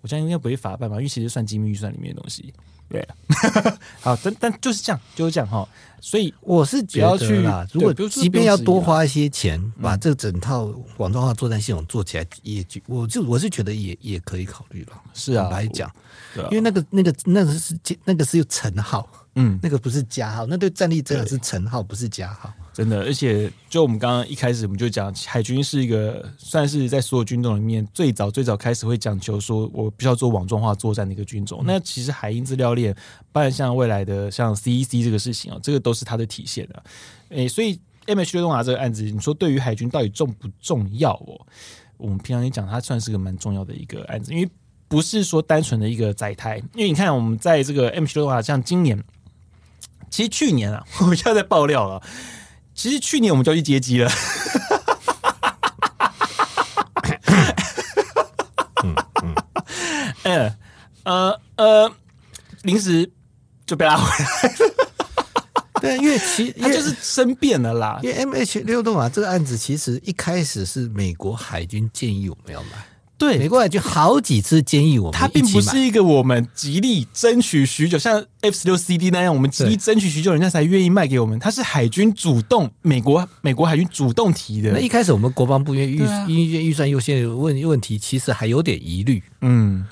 [0.00, 2.54] 我相信应该不会法办吧，因为其实算机密预算里面的东西。
[2.92, 3.08] 对，
[4.00, 5.66] 好，但但就是这样，就是这样哈。
[5.98, 10.64] 所以我是觉得啦，如果即便要多花一些钱，把这整套
[10.96, 15.00] 网状化作战系统做起来，也就我就我是觉得也也可以考虑了。
[15.14, 15.90] 是啊，来讲，
[16.50, 22.52] 因为那个那个那个是那个是有成号，嗯，那个不是加号，那对战力真的是乘号，不是加号。
[22.74, 31.60] 真的，而且就我们刚刚一开始我们就讲，海军是一个算是在所有军种里面最早最早开始会讲求说，我必须要做网状化作战的一个军种。
[31.62, 32.94] 嗯、那其实海鹰资料链，
[33.30, 36.82] 包含像未来的像 CEC 这个事情啊，这个都是它的体现的。
[37.28, 41.46] 诶，所以 MH 六动啊这个案子，你说对于海军到底重不重要哦？
[41.98, 44.48] 我们平常也讲，它算是个蛮重要的一个案子，因为
[44.88, 46.56] 不是说单纯的一个载台。
[46.74, 48.98] 因为你看，我们在这个 MH 六动啊，像今年，
[50.08, 52.02] 其实去年啊， 我现在在爆料了。
[52.74, 54.10] 其实去年我们就去接机了，
[58.82, 59.34] 嗯嗯，
[60.24, 60.52] 嗯
[61.04, 61.92] 呃呃，
[62.62, 63.10] 临时
[63.66, 64.50] 就被拉回来了。
[65.80, 67.98] 对，因为其 他就是生变了啦。
[68.02, 72.68] 因为 MH 六动啊，这个案子其实一开始是美国海军建议我们要买。
[73.22, 81.38] 对，美国海军好几次建议我们，它并不是一个我们极力争取许久，像 F 十六 CD 那样，我们极力争取许久，人家才愿意卖给我们。
[81.38, 84.72] 它是海军主动，美国美国海军主动提的。
[84.72, 89.22] 那一开始我们国防部因为预因为预算优先问问题，其实还有点疑虑。
[89.40, 89.86] 嗯，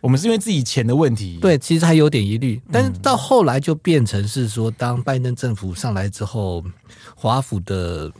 [0.00, 1.40] 我们是因为自己钱的问题。
[1.42, 6.62] 对，其实还有点疑虑，但是到后来就变成是说，当拜登政府上来之后，
[7.16, 8.12] 华府的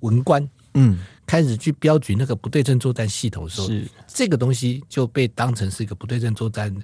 [0.00, 0.44] 文官，
[0.74, 0.98] 嗯。
[1.28, 3.68] 开始去标举那个不对称作战系统的时候，
[4.06, 6.74] 这个东西就被当成是一个不对称作战，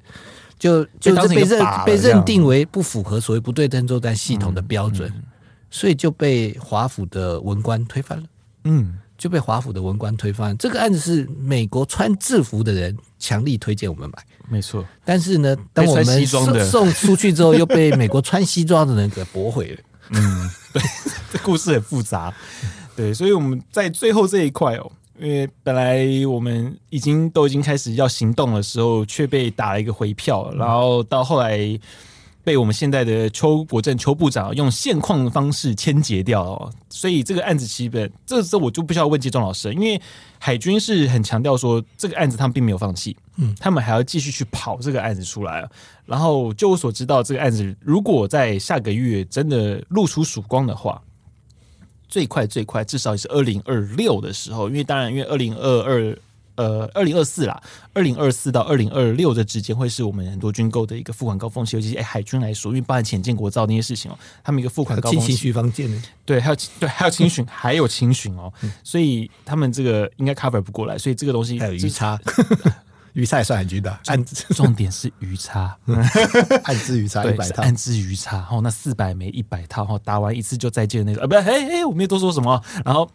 [0.59, 5.23] 就就是被认被认定为不符合所谓不对称作战系统的标准，嗯嗯、
[5.71, 8.25] 所以就被华府的文官推翻了。
[8.65, 10.55] 嗯，就被华府的文官推翻。
[10.59, 14.87] 这个案子是美国穿制服的人强力推荐我们买，没错。
[15.07, 19.81] 但是呢，当我们送送出去之后，又被美国穿西装的人给驳回了。
[20.11, 20.83] 嗯，对，
[21.33, 22.35] 这故事很复杂。
[22.97, 31.59] 对，所以我们在最后这一块哦，因为本来我们已经都已经开始要行动的时候，却被打了一个回票，然后到后来
[32.45, 40.01] 被我们现在的邱国正邱部长用现况的方式牵结掉哦，所以这个案子基本这时候我就不需要问季中老师，因为
[40.39, 45.67] 海军是很强调说这个案子他们并没有放弃，嗯，他们还要继续去跑这个案子出来。
[46.05, 51.01] 然后就我所知道，这个案子如果在下个月真的露出曙光的话，
[52.09, 56.19] 最快最快至少也是二零二六的时候，因为当然因为二零二二。
[56.57, 57.61] 呃，二零二四啦，
[57.93, 68.53] 二零二四到二零二六的之间会是我们很多军购的一个付款高峰期，尤其是哎海军来说，因为包含潜舰国造那些事情哦，他们一个付款高峰期，轻巡防舰呢，对，还有对，还有清巡，还有清巡哦，
[68.85, 72.17] 所以他们这个应该 cover 不过来，所以这个东西还有鱼叉，
[73.15, 75.77] 鱼叉也算海军的，暗重点是鱼叉，
[76.65, 83.11] 暗支鱼叉一百套，暗支鱼叉，哦，那四百枚一百套，哦，打完一次就再见那个，啊，不是，哎哎，我没有多说什么，然后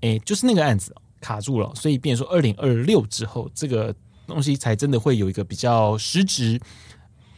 [0.00, 0.94] 哎，就是那个案子。
[1.20, 3.92] 卡住了，所以变成说二零二六之后，这个
[4.24, 6.60] 东西才真的会有一个比较实质、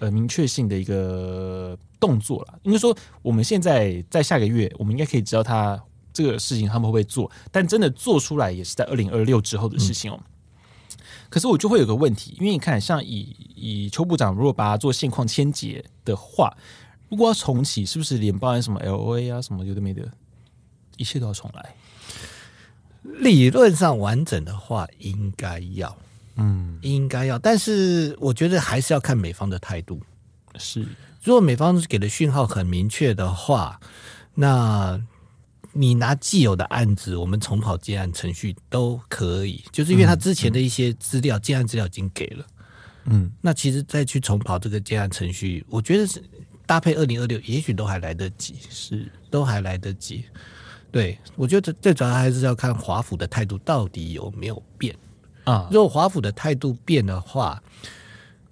[0.01, 2.59] 呃明确性的一个动作了。
[2.65, 5.83] 应该说，我们现在在下个月，我们应该可以知道他
[6.13, 10.21] 这个事情他们会不会做，但真的做出来也是在二零二六之后的事情哦。
[10.23, 10.25] 嗯、
[11.31, 16.55] 可是我就会有个问题，因为你看，像以以邱部长如果把它做现况签结的话，
[17.09, 20.07] 如果要重启，是不是连包含什么 LOA 啊什么有的没的，
[20.97, 21.74] 一切都要重来？
[23.03, 25.97] 理论上完整的话，应该要，
[26.37, 30.03] 嗯，应该要，但是我觉得还是要看美方的态度。
[30.57, 30.87] 是，
[31.22, 33.81] 如果美方给的讯号很明确的话，
[34.35, 35.01] 那
[35.73, 42.47] 你拿既有的案子，我们重跑建案程序都可以，就是因为他之前的一些资料，建案资料已经给了，
[43.05, 46.23] 嗯，那其实再去重跑这个建案程序，我觉得是
[46.66, 50.25] 搭配二零二六，也许都还来得及，是，都还来得及。
[50.93, 54.93] 对，我觉得最主要还是要看华府的态度到底有没有变
[55.45, 55.68] 啊。
[55.71, 57.62] 如果华府的态度变的话，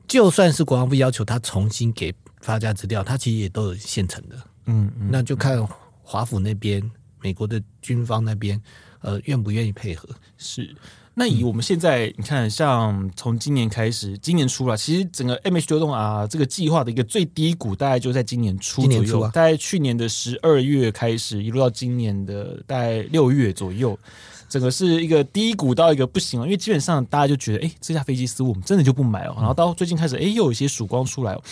[0.06, 4.36] 就算是国防部要求他重新给发家资料，他其实也都有现成的。
[4.66, 5.66] 嗯，嗯，那就看
[6.00, 6.80] 华府那边，
[7.20, 8.60] 美国的军方那边，
[9.00, 10.08] 呃，愿不愿意配合。
[10.36, 10.74] 是。
[11.20, 23.98] 那以我们现在，你看，像从今年开始，今年初了，其实整个 M H 流动啊，这个计划的一个最低谷，大概就在今年初左右，大概去年的十二月开始，一路到今年的大概六月左右，
[24.48, 31.42] 整个是一个低谷到一个不行了，因为基本上大家就觉得，哎，这架飞机似乎我们真的就不买了，然后到最近开始，哎，又有一些曙光出来哦。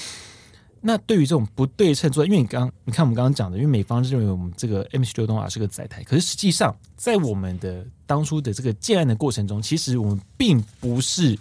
[0.86, 11.36] 那对于这种不对称作战，因为你刚你看我们刚刚讲的，因为美方认为我们这个 MH-60 啊是个载台，可是实际上在我们的当初的这个建案的过程中，其实我们并不是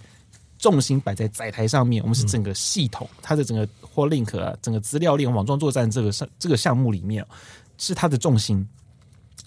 [0.57, 7.23] 重心摆在载台上面，我们是整个系统，它的整个或 link 啊，整个资料链网状作战这个上这个项目里面
[7.77, 8.67] 是它的重心，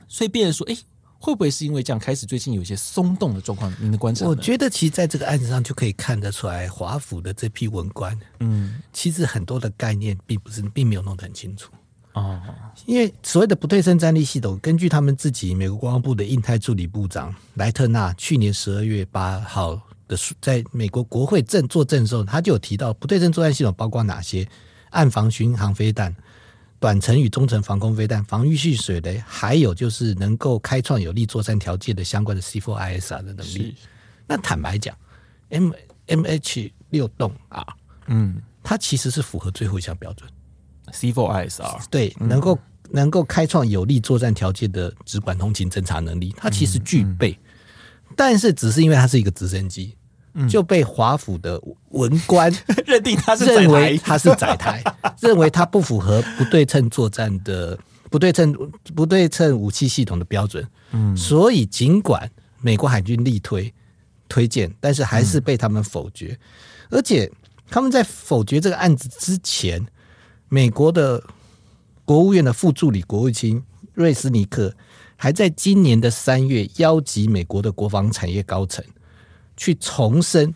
[0.06, 0.76] 所以变成说，哎。
[1.20, 3.72] 会不会是因为这样开始最近有一些松动的状况？
[3.80, 4.24] 您的观察？
[4.26, 11.70] 我觉得其实在这个案子上就可以看得出来，华府的这批文官，嗯，其实很多的概念并不是，并没有弄得很清楚
[12.12, 12.40] 哦。
[12.86, 19.74] 因为所谓的不对称战力系统，根据他们自己美国国防部的印太助理部长莱特纳去年十二月八号
[20.06, 24.48] 的在美国国会正作证的时候，他就有提到不对称作战系统包括哪些：
[24.90, 26.14] 暗防巡航飞弹。
[26.80, 33.74] 短程与中程防空飞弹、防御性水雷，还有就是能够开创有利作战条件的相关的 C4ISR 的能力。
[34.26, 34.96] 那坦白讲
[35.48, 35.72] ，M
[36.06, 37.66] MH 六栋啊，
[38.06, 40.30] 嗯，它其实是符合最后一项标准
[40.92, 41.82] ，C4ISR。
[41.90, 42.58] 对，能够
[42.90, 47.42] 能够开创有利作战条件的直管通勤侦察能力，它其实具备，嗯
[48.10, 49.96] 嗯、但是只是因为它是一个直升机。
[50.46, 51.58] 就被华府的
[51.90, 52.52] 文官
[52.84, 54.82] 认定他是认为他是载台，
[55.20, 57.78] 认为他不符合不对称作战的
[58.10, 58.52] 不对称
[58.94, 60.66] 不对称武器系统的标准。
[60.92, 62.30] 嗯，所以尽管
[62.60, 63.72] 美国海军力推
[64.28, 66.38] 推荐，但是还是被他们否决。
[66.90, 67.30] 而且
[67.70, 69.86] 他们在否决这个案子之前，
[70.48, 71.22] 美国的
[72.04, 73.62] 国务院的副助理国务卿
[73.94, 74.74] 瑞斯尼克
[75.16, 78.84] 还在今年的三月邀集美国的国防产业高层。
[79.58, 80.54] 去重申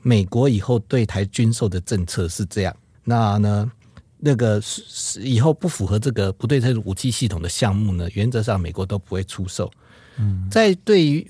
[0.00, 3.70] 美国以后对台军售的政策是这样，那呢，
[4.18, 9.70] 那个是以后不符合这个不对称武器系统的项目呢，原则上美国都不会出售。
[10.16, 11.26] 嗯，在对于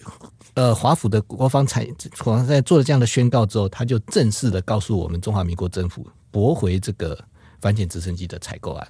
[0.55, 1.87] 呃华府的国防产
[2.19, 7.19] 国防在做了这样的宣告之后，他就正式的告诉我们中华民国政府驳回这个
[7.61, 8.89] 反潜直升机的采购案。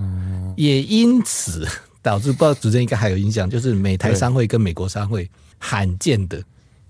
[0.00, 1.66] 嗯，也因此
[2.02, 6.42] 导致不知道主持人应该还有印象，就是美台商会跟美国商会罕见的。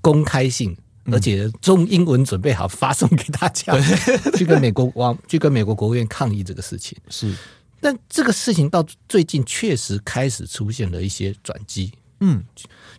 [0.07, 0.76] 公开性，
[1.07, 3.82] 而且中英文准备好发送给大家，嗯、
[4.38, 6.96] 去跟美国往 去跟美国国务院抗议这个事情。
[7.09, 7.34] 是，
[7.80, 11.92] 但这个事情到最近确实开始出现了一些转机。
[12.20, 12.40] 嗯，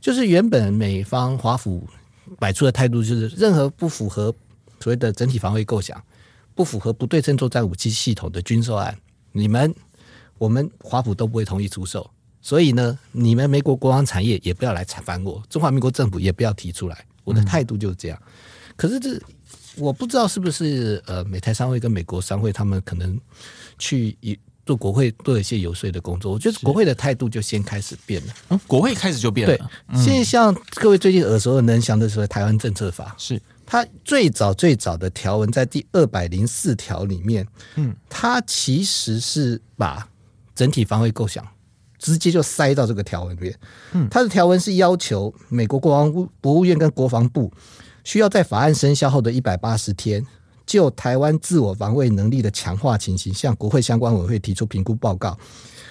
[0.01, 1.87] 就是原本美方华府
[2.37, 4.35] 摆出的态度，就是任何不符合
[4.81, 6.03] 所谓的整体防卫构想、
[6.53, 8.99] 不符合不对称作战武器系统的军售案，
[9.31, 9.73] 你们
[10.37, 12.11] 我们华府都不会同意出售。
[12.47, 17.05] 所以呢，你们美国国防产业也不要来采访我，中华民国政府也不要提出来。
[17.25, 18.17] 我的态度就是这样。
[18.23, 19.21] 嗯、可是这
[19.75, 23.19] 我不知道是不是呃，美台商会跟美国商会他们可能
[23.77, 24.17] 去
[24.65, 26.31] 做国会做一些游说的工作。
[26.31, 28.33] 我觉得国会的态度就先开始变了。
[28.47, 29.57] 嗯，国会开始就变了。
[29.57, 37.45] 对，嗯、现在像各位最近耳熟能详的是台湾政策法，是它最早最早的条文在第二百零四条里面，
[37.75, 40.07] 嗯，它其实是把
[40.55, 41.45] 整体防卫构想。
[41.99, 43.59] 直接就塞到这个条文里面。
[43.93, 47.51] 嗯，它的条文是要求美国国防部、国务院跟国防部
[48.03, 50.25] 需要在法案生效后的一百八十天，
[50.65, 55.37] 就台湾自我防卫能力的强化情形，向国会相关委员会提出评估报告。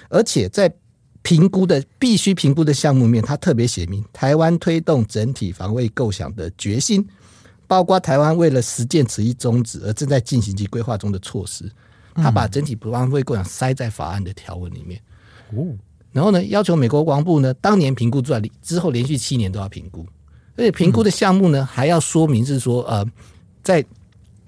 [0.09, 0.73] 而且在
[1.21, 7.05] 评估的必须评估的项目面，他特别写明台湾推动整体防卫构想的决心，
[7.67, 11.69] 包括台湾为了实践此一宗旨而正在进行及规划中的措施。
[12.15, 15.01] 他把整体防卫构想塞在法案的条文里面。
[15.53, 15.75] 哦。
[16.17, 20.03] 然后呢，要求美国国防部呢，当年评估出来之后，连续七年都要评估，
[20.55, 23.05] 而且评估的项目呢，还要说明是说，呃，
[23.61, 23.85] 在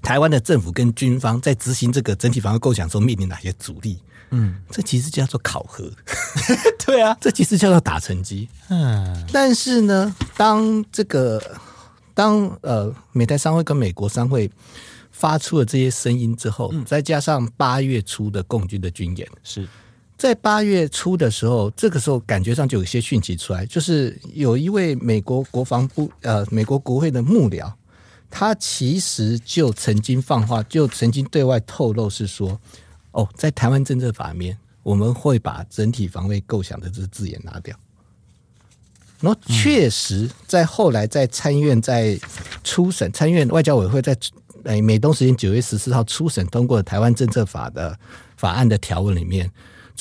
[0.02, 4.00] 台湾的政府跟军方在执行这个整体防卫构想中面临哪些阻力？
[4.32, 5.88] 嗯，这其实叫做考核。
[6.84, 8.50] 对啊，这其实叫做打成绩。
[8.70, 11.40] 嗯，但是呢，当这个
[12.16, 14.50] 当呃美台商会跟美国商会
[15.12, 19.68] 发出了这些声音之后，再加上八月初的共军的军演是。
[20.20, 27.72] 在八月初的时候，这个时候感觉上就有一些讯息出来，就是有一位美国国防部呃美国国会的幕僚，
[28.30, 32.60] 他其实就曾经放话，就曾经对外透露是说，
[33.12, 37.74] 哦，在台湾政策法里面，我们会把整体防卫构想的这个字眼拿掉。
[39.22, 42.20] 然后确实在后来在参院在
[42.62, 44.14] 初审，参院外交委员会在
[44.66, 47.98] 哎美东时间九月十四号初审通过台湾政策法的
[48.36, 49.50] 法案的条文里面。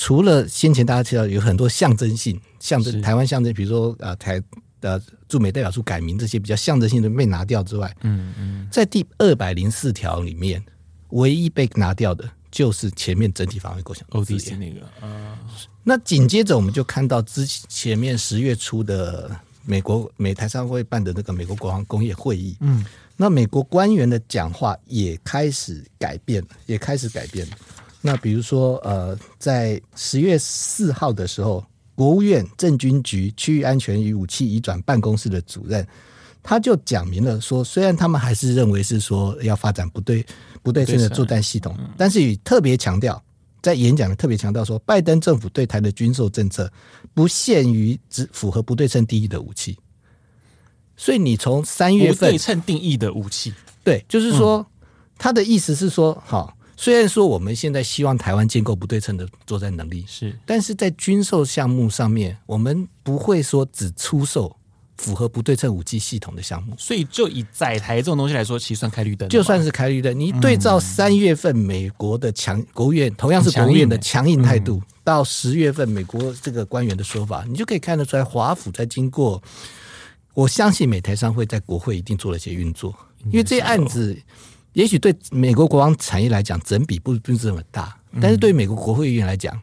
[0.01, 4.41] 除了先前大家提到有很多象征性、象征台湾象征，比如说啊台
[4.79, 4.97] 呃
[5.27, 10.63] 驻美代表处改名这些比较象征性的被拿掉之外，嗯嗯，在第二百零四条里面，
[11.09, 15.37] 唯一被拿掉的就是前面整体防卫构想 ODC 那个啊。
[15.83, 19.29] 那紧接着我们就看到之前面十月初的
[19.65, 22.85] 美国美台商会办的那个美国国防工业会议，嗯，
[23.17, 27.45] 那美国官员的讲话也开始改变了，也开始改变。
[27.49, 27.57] 了。
[28.01, 35.85] 那比如说，呃，在十月四号的时候，国务院政军局区域安全与武器移转办公室的主任，
[36.41, 40.25] 他就讲明了说，虽然他们还是认为是说要发展不对
[40.63, 43.21] 不对称的作战系统，但是也特别强调，
[43.61, 46.71] 在演讲里特别强调说，拜登政府对台的军售政策
[47.13, 49.77] 不限于只符合不对称定义的武器。
[50.95, 54.65] 所以你从三月份不对称定义的武器，对，就是说
[55.17, 56.55] 他的意思是说，好。
[56.81, 64.55] 虽然说我们现在希望台湾建构不对称的作战能力是，但是在军售项目上面，我们不会说只出售
[64.95, 66.73] 符合不对称武器系统的项目。
[66.77, 69.27] 所以，就以载台这种东西来说，其实算开绿灯。
[69.27, 79.43] 就算是开绿灯，你对照三月份美国的强国务院，同样是国务院的强硬态度，到十月份美国这个官员的说法，你就可以看得出来，华府在经过，
[80.33, 84.17] 我相信美台商会在国会一定做了一些运作，因为这些案子。
[84.79, 89.59] 也许对美国国防产业来讲，整比不不是这么大，但是对美国国会议员来讲，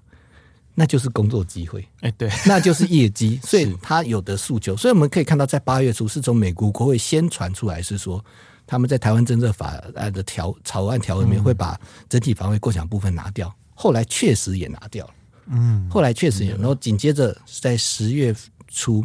[0.75, 4.77] 那就是工作机会，哎，对， 那就是业绩， 所以他有的诉求。
[4.77, 8.23] 所以我们可以看到，在八月初是从美国国会先传出来，是说
[8.67, 15.15] 他们在台湾政策法案的条草案条里面会把整体防卫构想部分拿掉，后来确实也拿掉了，
[15.47, 18.37] 嗯，后来确实也，然后紧接着在十月
[18.69, 19.03] 初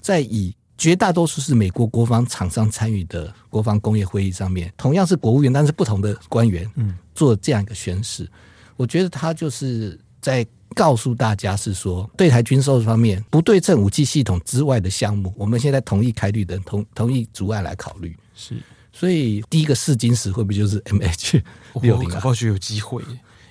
[0.00, 0.54] 在以。
[0.78, 8.30] 绝大多数是美国国防厂商参与的国防工业会议上面，同样是国务院，但是不同的官员，嗯，做这样一个宣誓。
[8.76, 18.16] 我觉得他就是在告诉大家，是说对台军售方面不对称武器系统之外的项目，我们现在同意开绿灯，同同意阻碍来考虑。
[18.36, 18.54] 是，
[18.92, 21.42] 所以第一个试金石会不会就是 MH
[21.82, 22.08] 六零？
[22.20, 23.02] 或许有机会，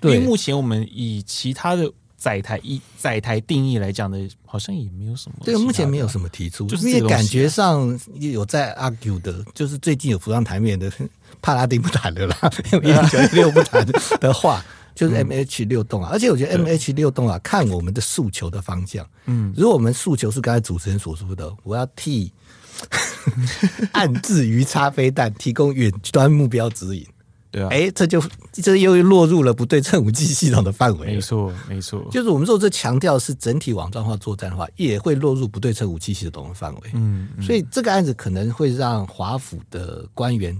[0.02, 1.92] 因为目前我们以其他的。
[2.18, 5.38] 载台一载台定义来讲的，好像也没有什么。
[5.46, 10.92] 对，目前没有什么提出，就是因为感觉上有在 argue 的，就是最近有浮上台面的
[11.42, 12.38] 帕拉丁不谈的啦，
[12.84, 13.86] 因为九六不谈
[14.20, 14.66] 的话，
[14.96, 16.10] 就是 M H 六栋啊。
[16.12, 19.08] 而且我觉得 M H 六栋啊，看我们的诉求的方向。
[19.26, 22.34] 嗯，如果我们诉求是刚才主持人所说的，我要替
[23.94, 27.06] 暗自鱼叉飞弹提供远端目标指引。
[27.50, 28.22] 对啊，哎，这就
[28.52, 31.08] 这又落入了不对称武器系统的范围。
[31.08, 36.82] 没错，没错，就是我们说这强调是整体网状化作战的话，也会落入不对称武器系统的范围。
[36.94, 40.56] 嗯，所以这个案子可能会让华府的官员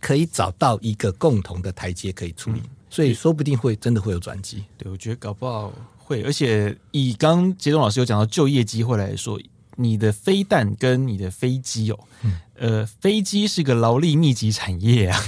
[0.00, 4.64] 可以找到一个共同的台阶可以处理，嗯、所以说不定会真的会有转机。
[4.76, 9.40] 对，我觉得搞不好会，而且以刚杰东老师有讲到就业机会来说，
[9.76, 15.20] 你的飞弹跟你的飞机哦，嗯、呃，飞机是个劳力密集产业啊，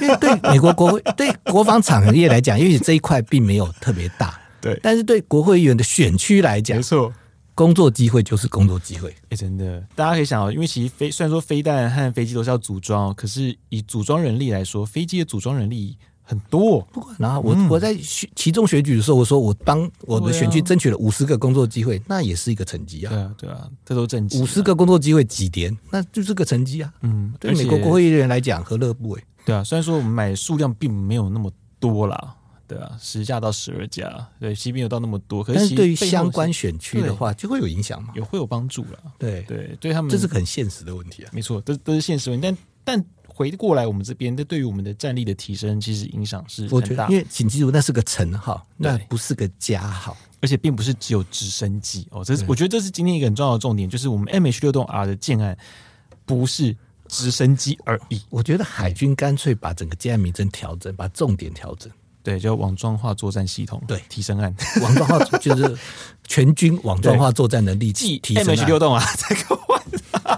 [0.00, 7.12] 因为对美国国会 对国防产业来讲，因为这一块并没有特别大，对，但是对国会议员的选区来讲，没错。
[7.54, 15.96] 工作机会就是工作机会，哎、欸，真的，大家可以想哦，因为其实飞虽然说飞弹和飞机都是要组装，可是以组装人力来说，飞机的组装人力
[16.30, 16.80] 很多。
[16.92, 17.92] 不管，然后我、嗯、我在
[18.36, 23.10] 其中选举的时候，我说我帮我的选区争取了五十个工作机会，啊、那也是一个成绩啊。
[23.10, 24.40] 对啊，对啊，这都正绩。
[24.40, 26.92] 五十个工作机会几年，那就是个成绩啊。
[27.02, 29.24] 嗯，对美国国会议员来讲，何乐不为？
[29.44, 31.50] 对啊，虽然说我们买数量并没有那么
[31.80, 32.36] 多啦。
[32.68, 35.42] 对啊，十架到十二架，对，其实没有到那么多。
[35.42, 38.10] 可是，对于相关选区的话，就会有影响嘛？
[38.14, 39.12] 有会有帮助了。
[39.18, 41.30] 对对，对他们这是很现实的问题啊。
[41.32, 42.46] 没错，这都是现实问题。
[42.46, 47.08] 但但回过来，我们这边，这对于我们的战力的提升，其实影响是很大。
[47.08, 52.24] 因为请记住，那是个乘号，那不是个加号，而且并不是只有直升机哦。
[52.24, 55.56] 这是我觉得这是今天一个很重要的重点，就是我们 MH 六栋 R 的建案
[56.26, 56.76] 不是
[57.08, 58.20] 直升机而已。
[58.28, 61.90] 我觉得海军干脆把整个建案名称调整，把重点调整。
[62.22, 65.74] 对，叫网状化作战系统，对，提升案，网状化就是
[66.28, 68.54] 全军网状化作战能力提提升。
[68.54, 69.82] MH 六栋啊，这个换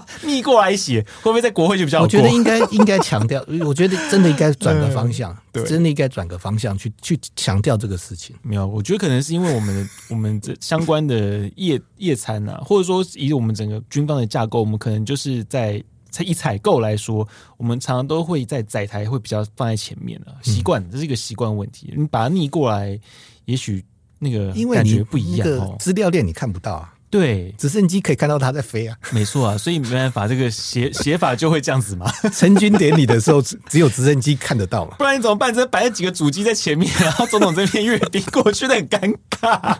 [0.23, 2.01] 逆过来写，会不会在国会就比较？
[2.01, 8.35] 我觉得应该应该强调，我觉得真的应该转个方向，对，真的应该转个方向去去强调这个事情。
[8.41, 15.83] 没有，我觉得可能是因为我们我们这相关的业业餐啊，或者说以我们整个军方的架构，我们可能就是在。
[16.19, 17.27] 以采购来说，
[17.57, 21.91] 我们常常都会在载台会比较放在前面啊，习惯，这是一个习惯问题。
[21.97, 22.99] 你把它逆过来，
[23.45, 23.83] 也许
[24.19, 25.75] 那个感觉不一样哦。
[25.79, 26.92] 资料链你看不到啊。
[27.13, 32.11] 对，直升机可以看到它在飞啊，没错啊，所以没办法，这个写 写法就会这样子嘛。
[32.33, 33.39] 成军典礼的时候，
[33.69, 35.53] 只有直升机看得到嘛，不然你怎么办？
[35.53, 39.77] 这摆了几个主机在前面，然后总统这边阅兵过去那很尴尬。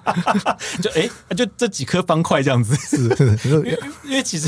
[0.79, 4.47] 就哎、欸，就这几颗方块这样子，是因为因为其实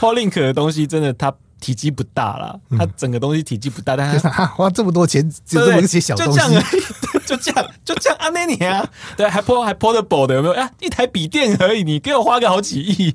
[0.00, 1.32] Polink 的东西真的它。
[1.66, 6.62] 体积不大啦，它整个东西体积不大，但它 花这么多钱，只这么一些小东西，就这样
[7.26, 8.28] 就这样，就这样啊？
[8.28, 8.88] 那你啊，
[9.18, 10.54] 对，还 po 还 portable 的有没有？
[10.54, 13.12] 啊，一台笔电而已，你给我花个好几亿，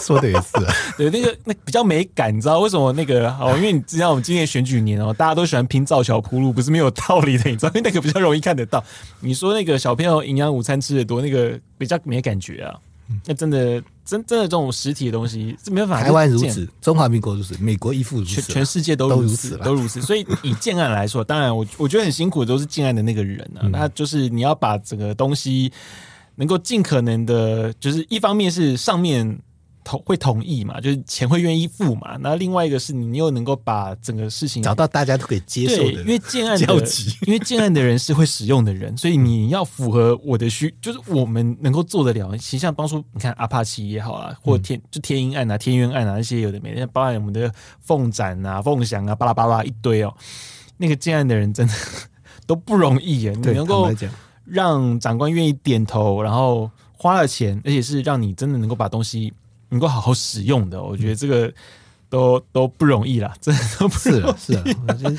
[0.00, 0.72] 说的也是啊。
[0.96, 3.28] 对，那个那比较没感，你知道为什么那个？
[3.40, 7.68] 哦，因为你知道我们今年选举年哦，大家都喜欢拼造桥铺路，不是没有道理的，你知道？
[7.70, 8.84] 因为那个比较容易看得到。
[9.18, 12.78] 你说那个小朋友营养午餐吃的多，那个比较没感觉啊。
[13.26, 16.02] 那真的，真真的这种实体的东西是没办法。
[16.02, 20.02] 台湾如此，中华民国如此，美国亦复如此，全全世界都如此，都如此。
[20.02, 23.68] 所以以建案来说，当然我我觉得很辛苦的都是建案的那个人啊。
[23.70, 25.70] 那就是你要把整个东西
[26.34, 29.38] 能够尽可能的，就是一方面是上面。
[29.82, 30.80] 同会同意嘛？
[30.80, 32.16] 就是钱会愿意付嘛？
[32.20, 36.74] 那另外一个是你又能够把整个事情找到大家都可以接受的，因为建案的，
[37.26, 42.36] 因为建案的人是会使用的人，所以你要符合我的需，就是我们能够做得了。
[42.36, 50.14] 其实像当初你看阿帕奇也好啊，或天就天鹰案啊、天渊案啊那些有的没的，包含我们的凤展啊、凤翔啊、巴拉巴拉一堆哦，
[50.76, 51.74] 那个建案的人真的
[52.46, 53.32] 都不容易耶。
[53.32, 53.90] 你能够
[54.44, 59.32] 让长官愿意点头，然后花了钱，而且是让你真的能够把东西。
[59.70, 61.52] 能够好好使用的，我觉得这个
[62.08, 64.64] 都都不容易啦， 真的都不是啊，是啊，
[65.00, 65.18] 因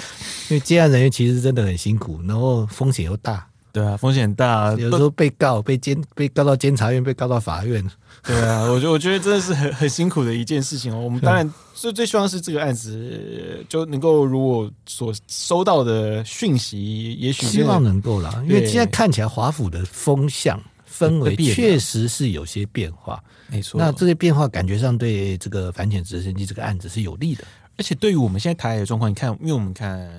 [0.51, 7.83] 为接案人员其实真的很辛苦，然后风险又大，对啊，风险很大，有时候被告被监被告到监察院，被告到法院，
[8.23, 10.99] 对啊，我觉得我觉得真的是很很辛苦的一件事情哦。
[10.99, 20.61] 我们当然最最希望是这个案子就能够如我所收到的讯息，也许希望能够啦，因为现在看起来华府的风向。
[21.07, 23.79] 氛围确实是有些变化，没错。
[23.79, 27.43] 那这些变化感觉上对这个反潜直升机这个案子是有利的，
[27.77, 30.09] 而且对于我们现在台海的状况，你看，因为我们看，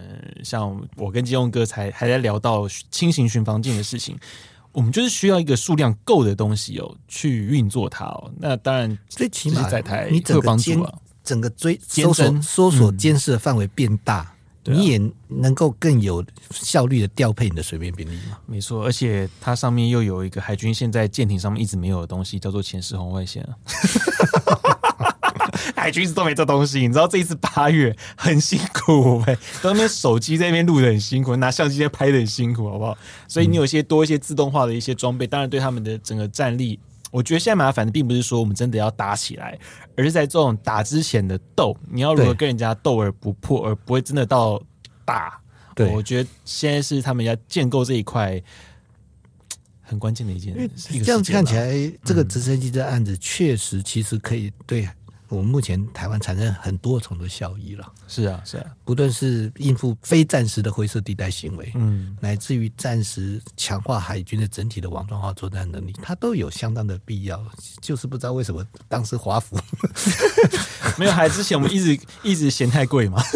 [0.42, 4.18] 像我跟金庸哥才还在聊到轻型巡防舰的事情，
[4.72, 8.32] 我们就是需要一个数量够的东西哦，去运作它哦。
[8.38, 10.80] 那当然，最起码在台你整个监
[11.22, 14.31] 整个追搜索搜索监视的范围变大。
[14.66, 18.38] 嗯你也能够更有效率的调配你的水面兵力吗？
[18.46, 23.50] 没错，而且它上面又有一个海军现在舰艇上面一直没有的东西，叫做前视红外线啊。
[25.74, 32.96] 海军一直都没这东西，你知道这一次八月很辛苦呗，都那边手机在那边录的很辛苦，拿相机在拍的很辛苦，好不好？
[33.26, 36.78] 所以你有些多一些自动化的一些装备，当然对他们的整个战力。
[37.12, 39.56] 我觉得现在麻烦的并不是说我们真的要打起来，
[39.96, 44.60] 而是在这种打之前的斗，你要如何跟人家斗而不破，而不会真的到
[45.04, 45.38] 打。
[45.74, 48.42] 对，我觉得现在是他们要建构这一块
[49.80, 50.98] 很关键的一件事。
[51.04, 51.70] 这样看起来，
[52.02, 54.88] 这个直升机的案子确实其实可以对
[55.36, 57.90] 我们目前台湾产生很多重的效益了。
[58.06, 67.42] 是啊，是啊，不论是应付非暂时的灰色地带行为，嗯，乃至于暂时强化海军的整体的网状化作战能力，它都有相当的必要。
[67.80, 69.58] 就是不知道为什么当时华府
[70.98, 73.22] 没有，还之前我们一直一直嫌太贵嘛。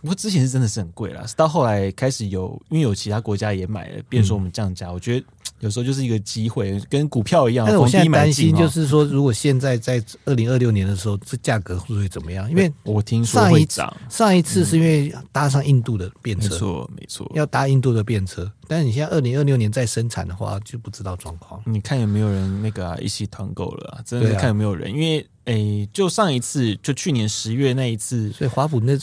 [0.00, 5.26] 不过之前是真的是很贵了，到后来开始有，因为有其他国家也买了，变成说我们降价，嗯、我觉得。
[5.64, 7.64] 有时候就是一个机会，跟股票一样。
[7.64, 12.48] 但是我现在担心，就是说，如果现在在二零二六年的时候，这价格会不会怎么样？
[12.50, 13.90] 因为我听说会涨。
[14.10, 18.50] 上一次是因为搭上印度的便车，没错没错，要搭印度的便车。
[18.68, 21.62] 但是你现在二零二六年再生产的话，就不知道状况。
[21.64, 24.02] 你看有没有人那个、啊、一起团购了、啊？
[24.04, 24.90] 真的看有没有人？
[24.90, 28.98] 啊、因为诶、欸，就上一次，就去年十月那一次，所以华府那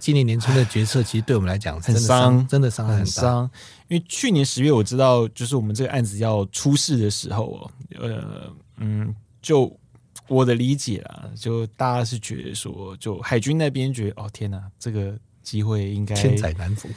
[0.00, 3.50] 今年年初的决策，其实对我们来讲很伤，真的伤害很大。
[3.92, 7.70] 因为去年十月我知道，就是我们这个案子要出事的时候哦，
[8.00, 9.70] 呃，嗯，就
[10.28, 16.90] 我的理解啊，就大家是觉得说，就海军那边觉得，哦天哪，这个机会应该千载难逢。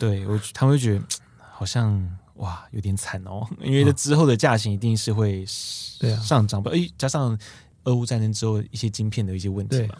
[0.00, 1.04] 对我，他们会觉得
[1.52, 6.72] 好像哇，有点惨哦，因为这之后的价钱一定是会上涨吧？
[6.74, 7.38] 哎、啊，加上
[7.84, 9.94] 俄乌战争之后一些晶片的一些问题嘛，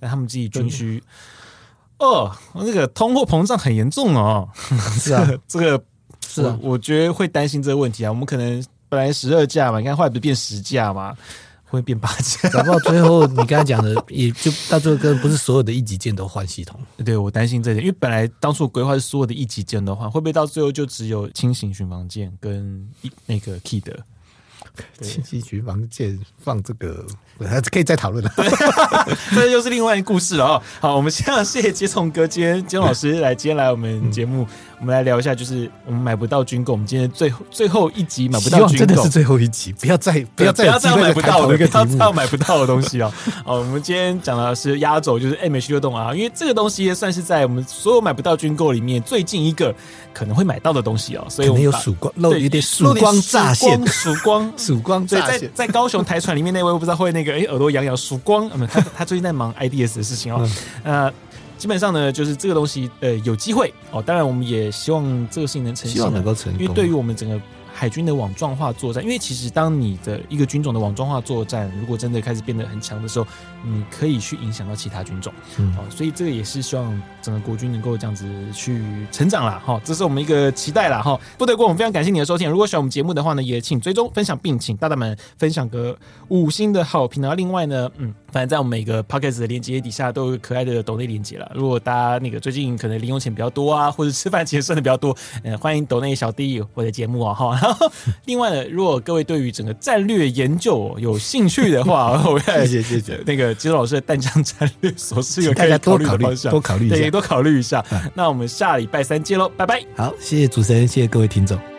[0.00, 1.02] 那他们自己军需，
[1.98, 4.50] 哦，那个通货膨胀很严重哦，
[5.00, 5.82] 是啊， 这个。
[6.28, 8.10] 是啊，我觉得会担心这个问题啊。
[8.10, 11.16] 我们可能本来十二架嘛，你看后来不是变十架嘛，
[11.64, 12.48] 会变八架。
[12.50, 16.80] 搞不好最后你刚才讲的，也就到最后跟不是所有的一级舰都换系统。
[17.04, 23.98] 对，我担心这点，因为本来当初规划是所有的一级舰都换，会不会到最后就只有轻型巡防舰跟一那个 Key 的？
[25.00, 27.04] 轻型巡防舰放这个，
[27.40, 28.32] 还可以再讨论了。
[29.34, 30.62] 这又是另外一个故事了哦。
[30.80, 34.42] 好，我们先谢谢杰聪哥，今天杰从老师来今天来我们节目。
[34.42, 34.46] 嗯
[34.80, 36.74] 我们来聊一下，就是我们买不到军购。
[36.74, 43.10] 我们今天最后最后一集买不到军购，真的是最后一集，不要再不要再不要再买不到的，不要再买不到的东西哦。
[43.46, 49.74] 哦，我们今天讲的是压轴，就是 MH 六动啊，因为这个东西算是在我们所有买不到军购里面最近一个
[50.12, 51.24] 可能会买到的东西哦。
[51.30, 55.40] 所以我们有曙光，露有点曙光乍现，曙光曙光乍现。
[55.40, 58.48] 在在高雄台船里面那位，我不知道会那个哎耳朵痒痒，曙光。
[58.66, 60.48] 他他最近在忙 IDS 的事情哦。
[60.82, 61.12] 呃。
[61.56, 64.02] 基本上呢，就是这个东西，呃，有机会哦。
[64.02, 66.60] 当然，我们也希望这个事情能成，希望能够成功。
[66.60, 67.40] 因为对于我们整个
[67.76, 73.26] 海军的网状化作战，因为其实当你的一个军种的网状化作战，如果真的开始变得很强的时候，
[73.64, 81.18] 你可以去影响到其他军种，嗯，哦，所以这个也是希望整个国军能够这样子去成长啦，哈，这是我们一个期待啦，哈。
[81.36, 82.48] 部队锅，我们非常感谢你的收听。
[82.48, 85.98] 如果喜欢我们节目的话呢，也请追踪分享，并请大大们分享个
[86.28, 87.20] 五星的好评。
[87.20, 88.14] 然后另外呢，嗯。
[88.34, 91.48] 反正在我们每个 p o c k e t 的链接底下都有可爱的抖内链接了。
[91.54, 97.56] 如果大家那个最近可能零用钱比较多啊，或者吃饭钱剩的比较多，呃，欢迎抖内小弟我的节目啊哈。
[97.62, 97.88] 然后
[98.24, 107.84] 另外呢，如果各位对于整个战略研究有兴趣的话， 我谢谢谢谢那个杰老师的弹将战略所是有可以考虑的方向，多考虑一下，对，多考虑一下。
[108.14, 109.80] 那我们下礼拜三见喽，拜拜。
[109.96, 111.73] 好，谢谢主持人，谢谢各位听众。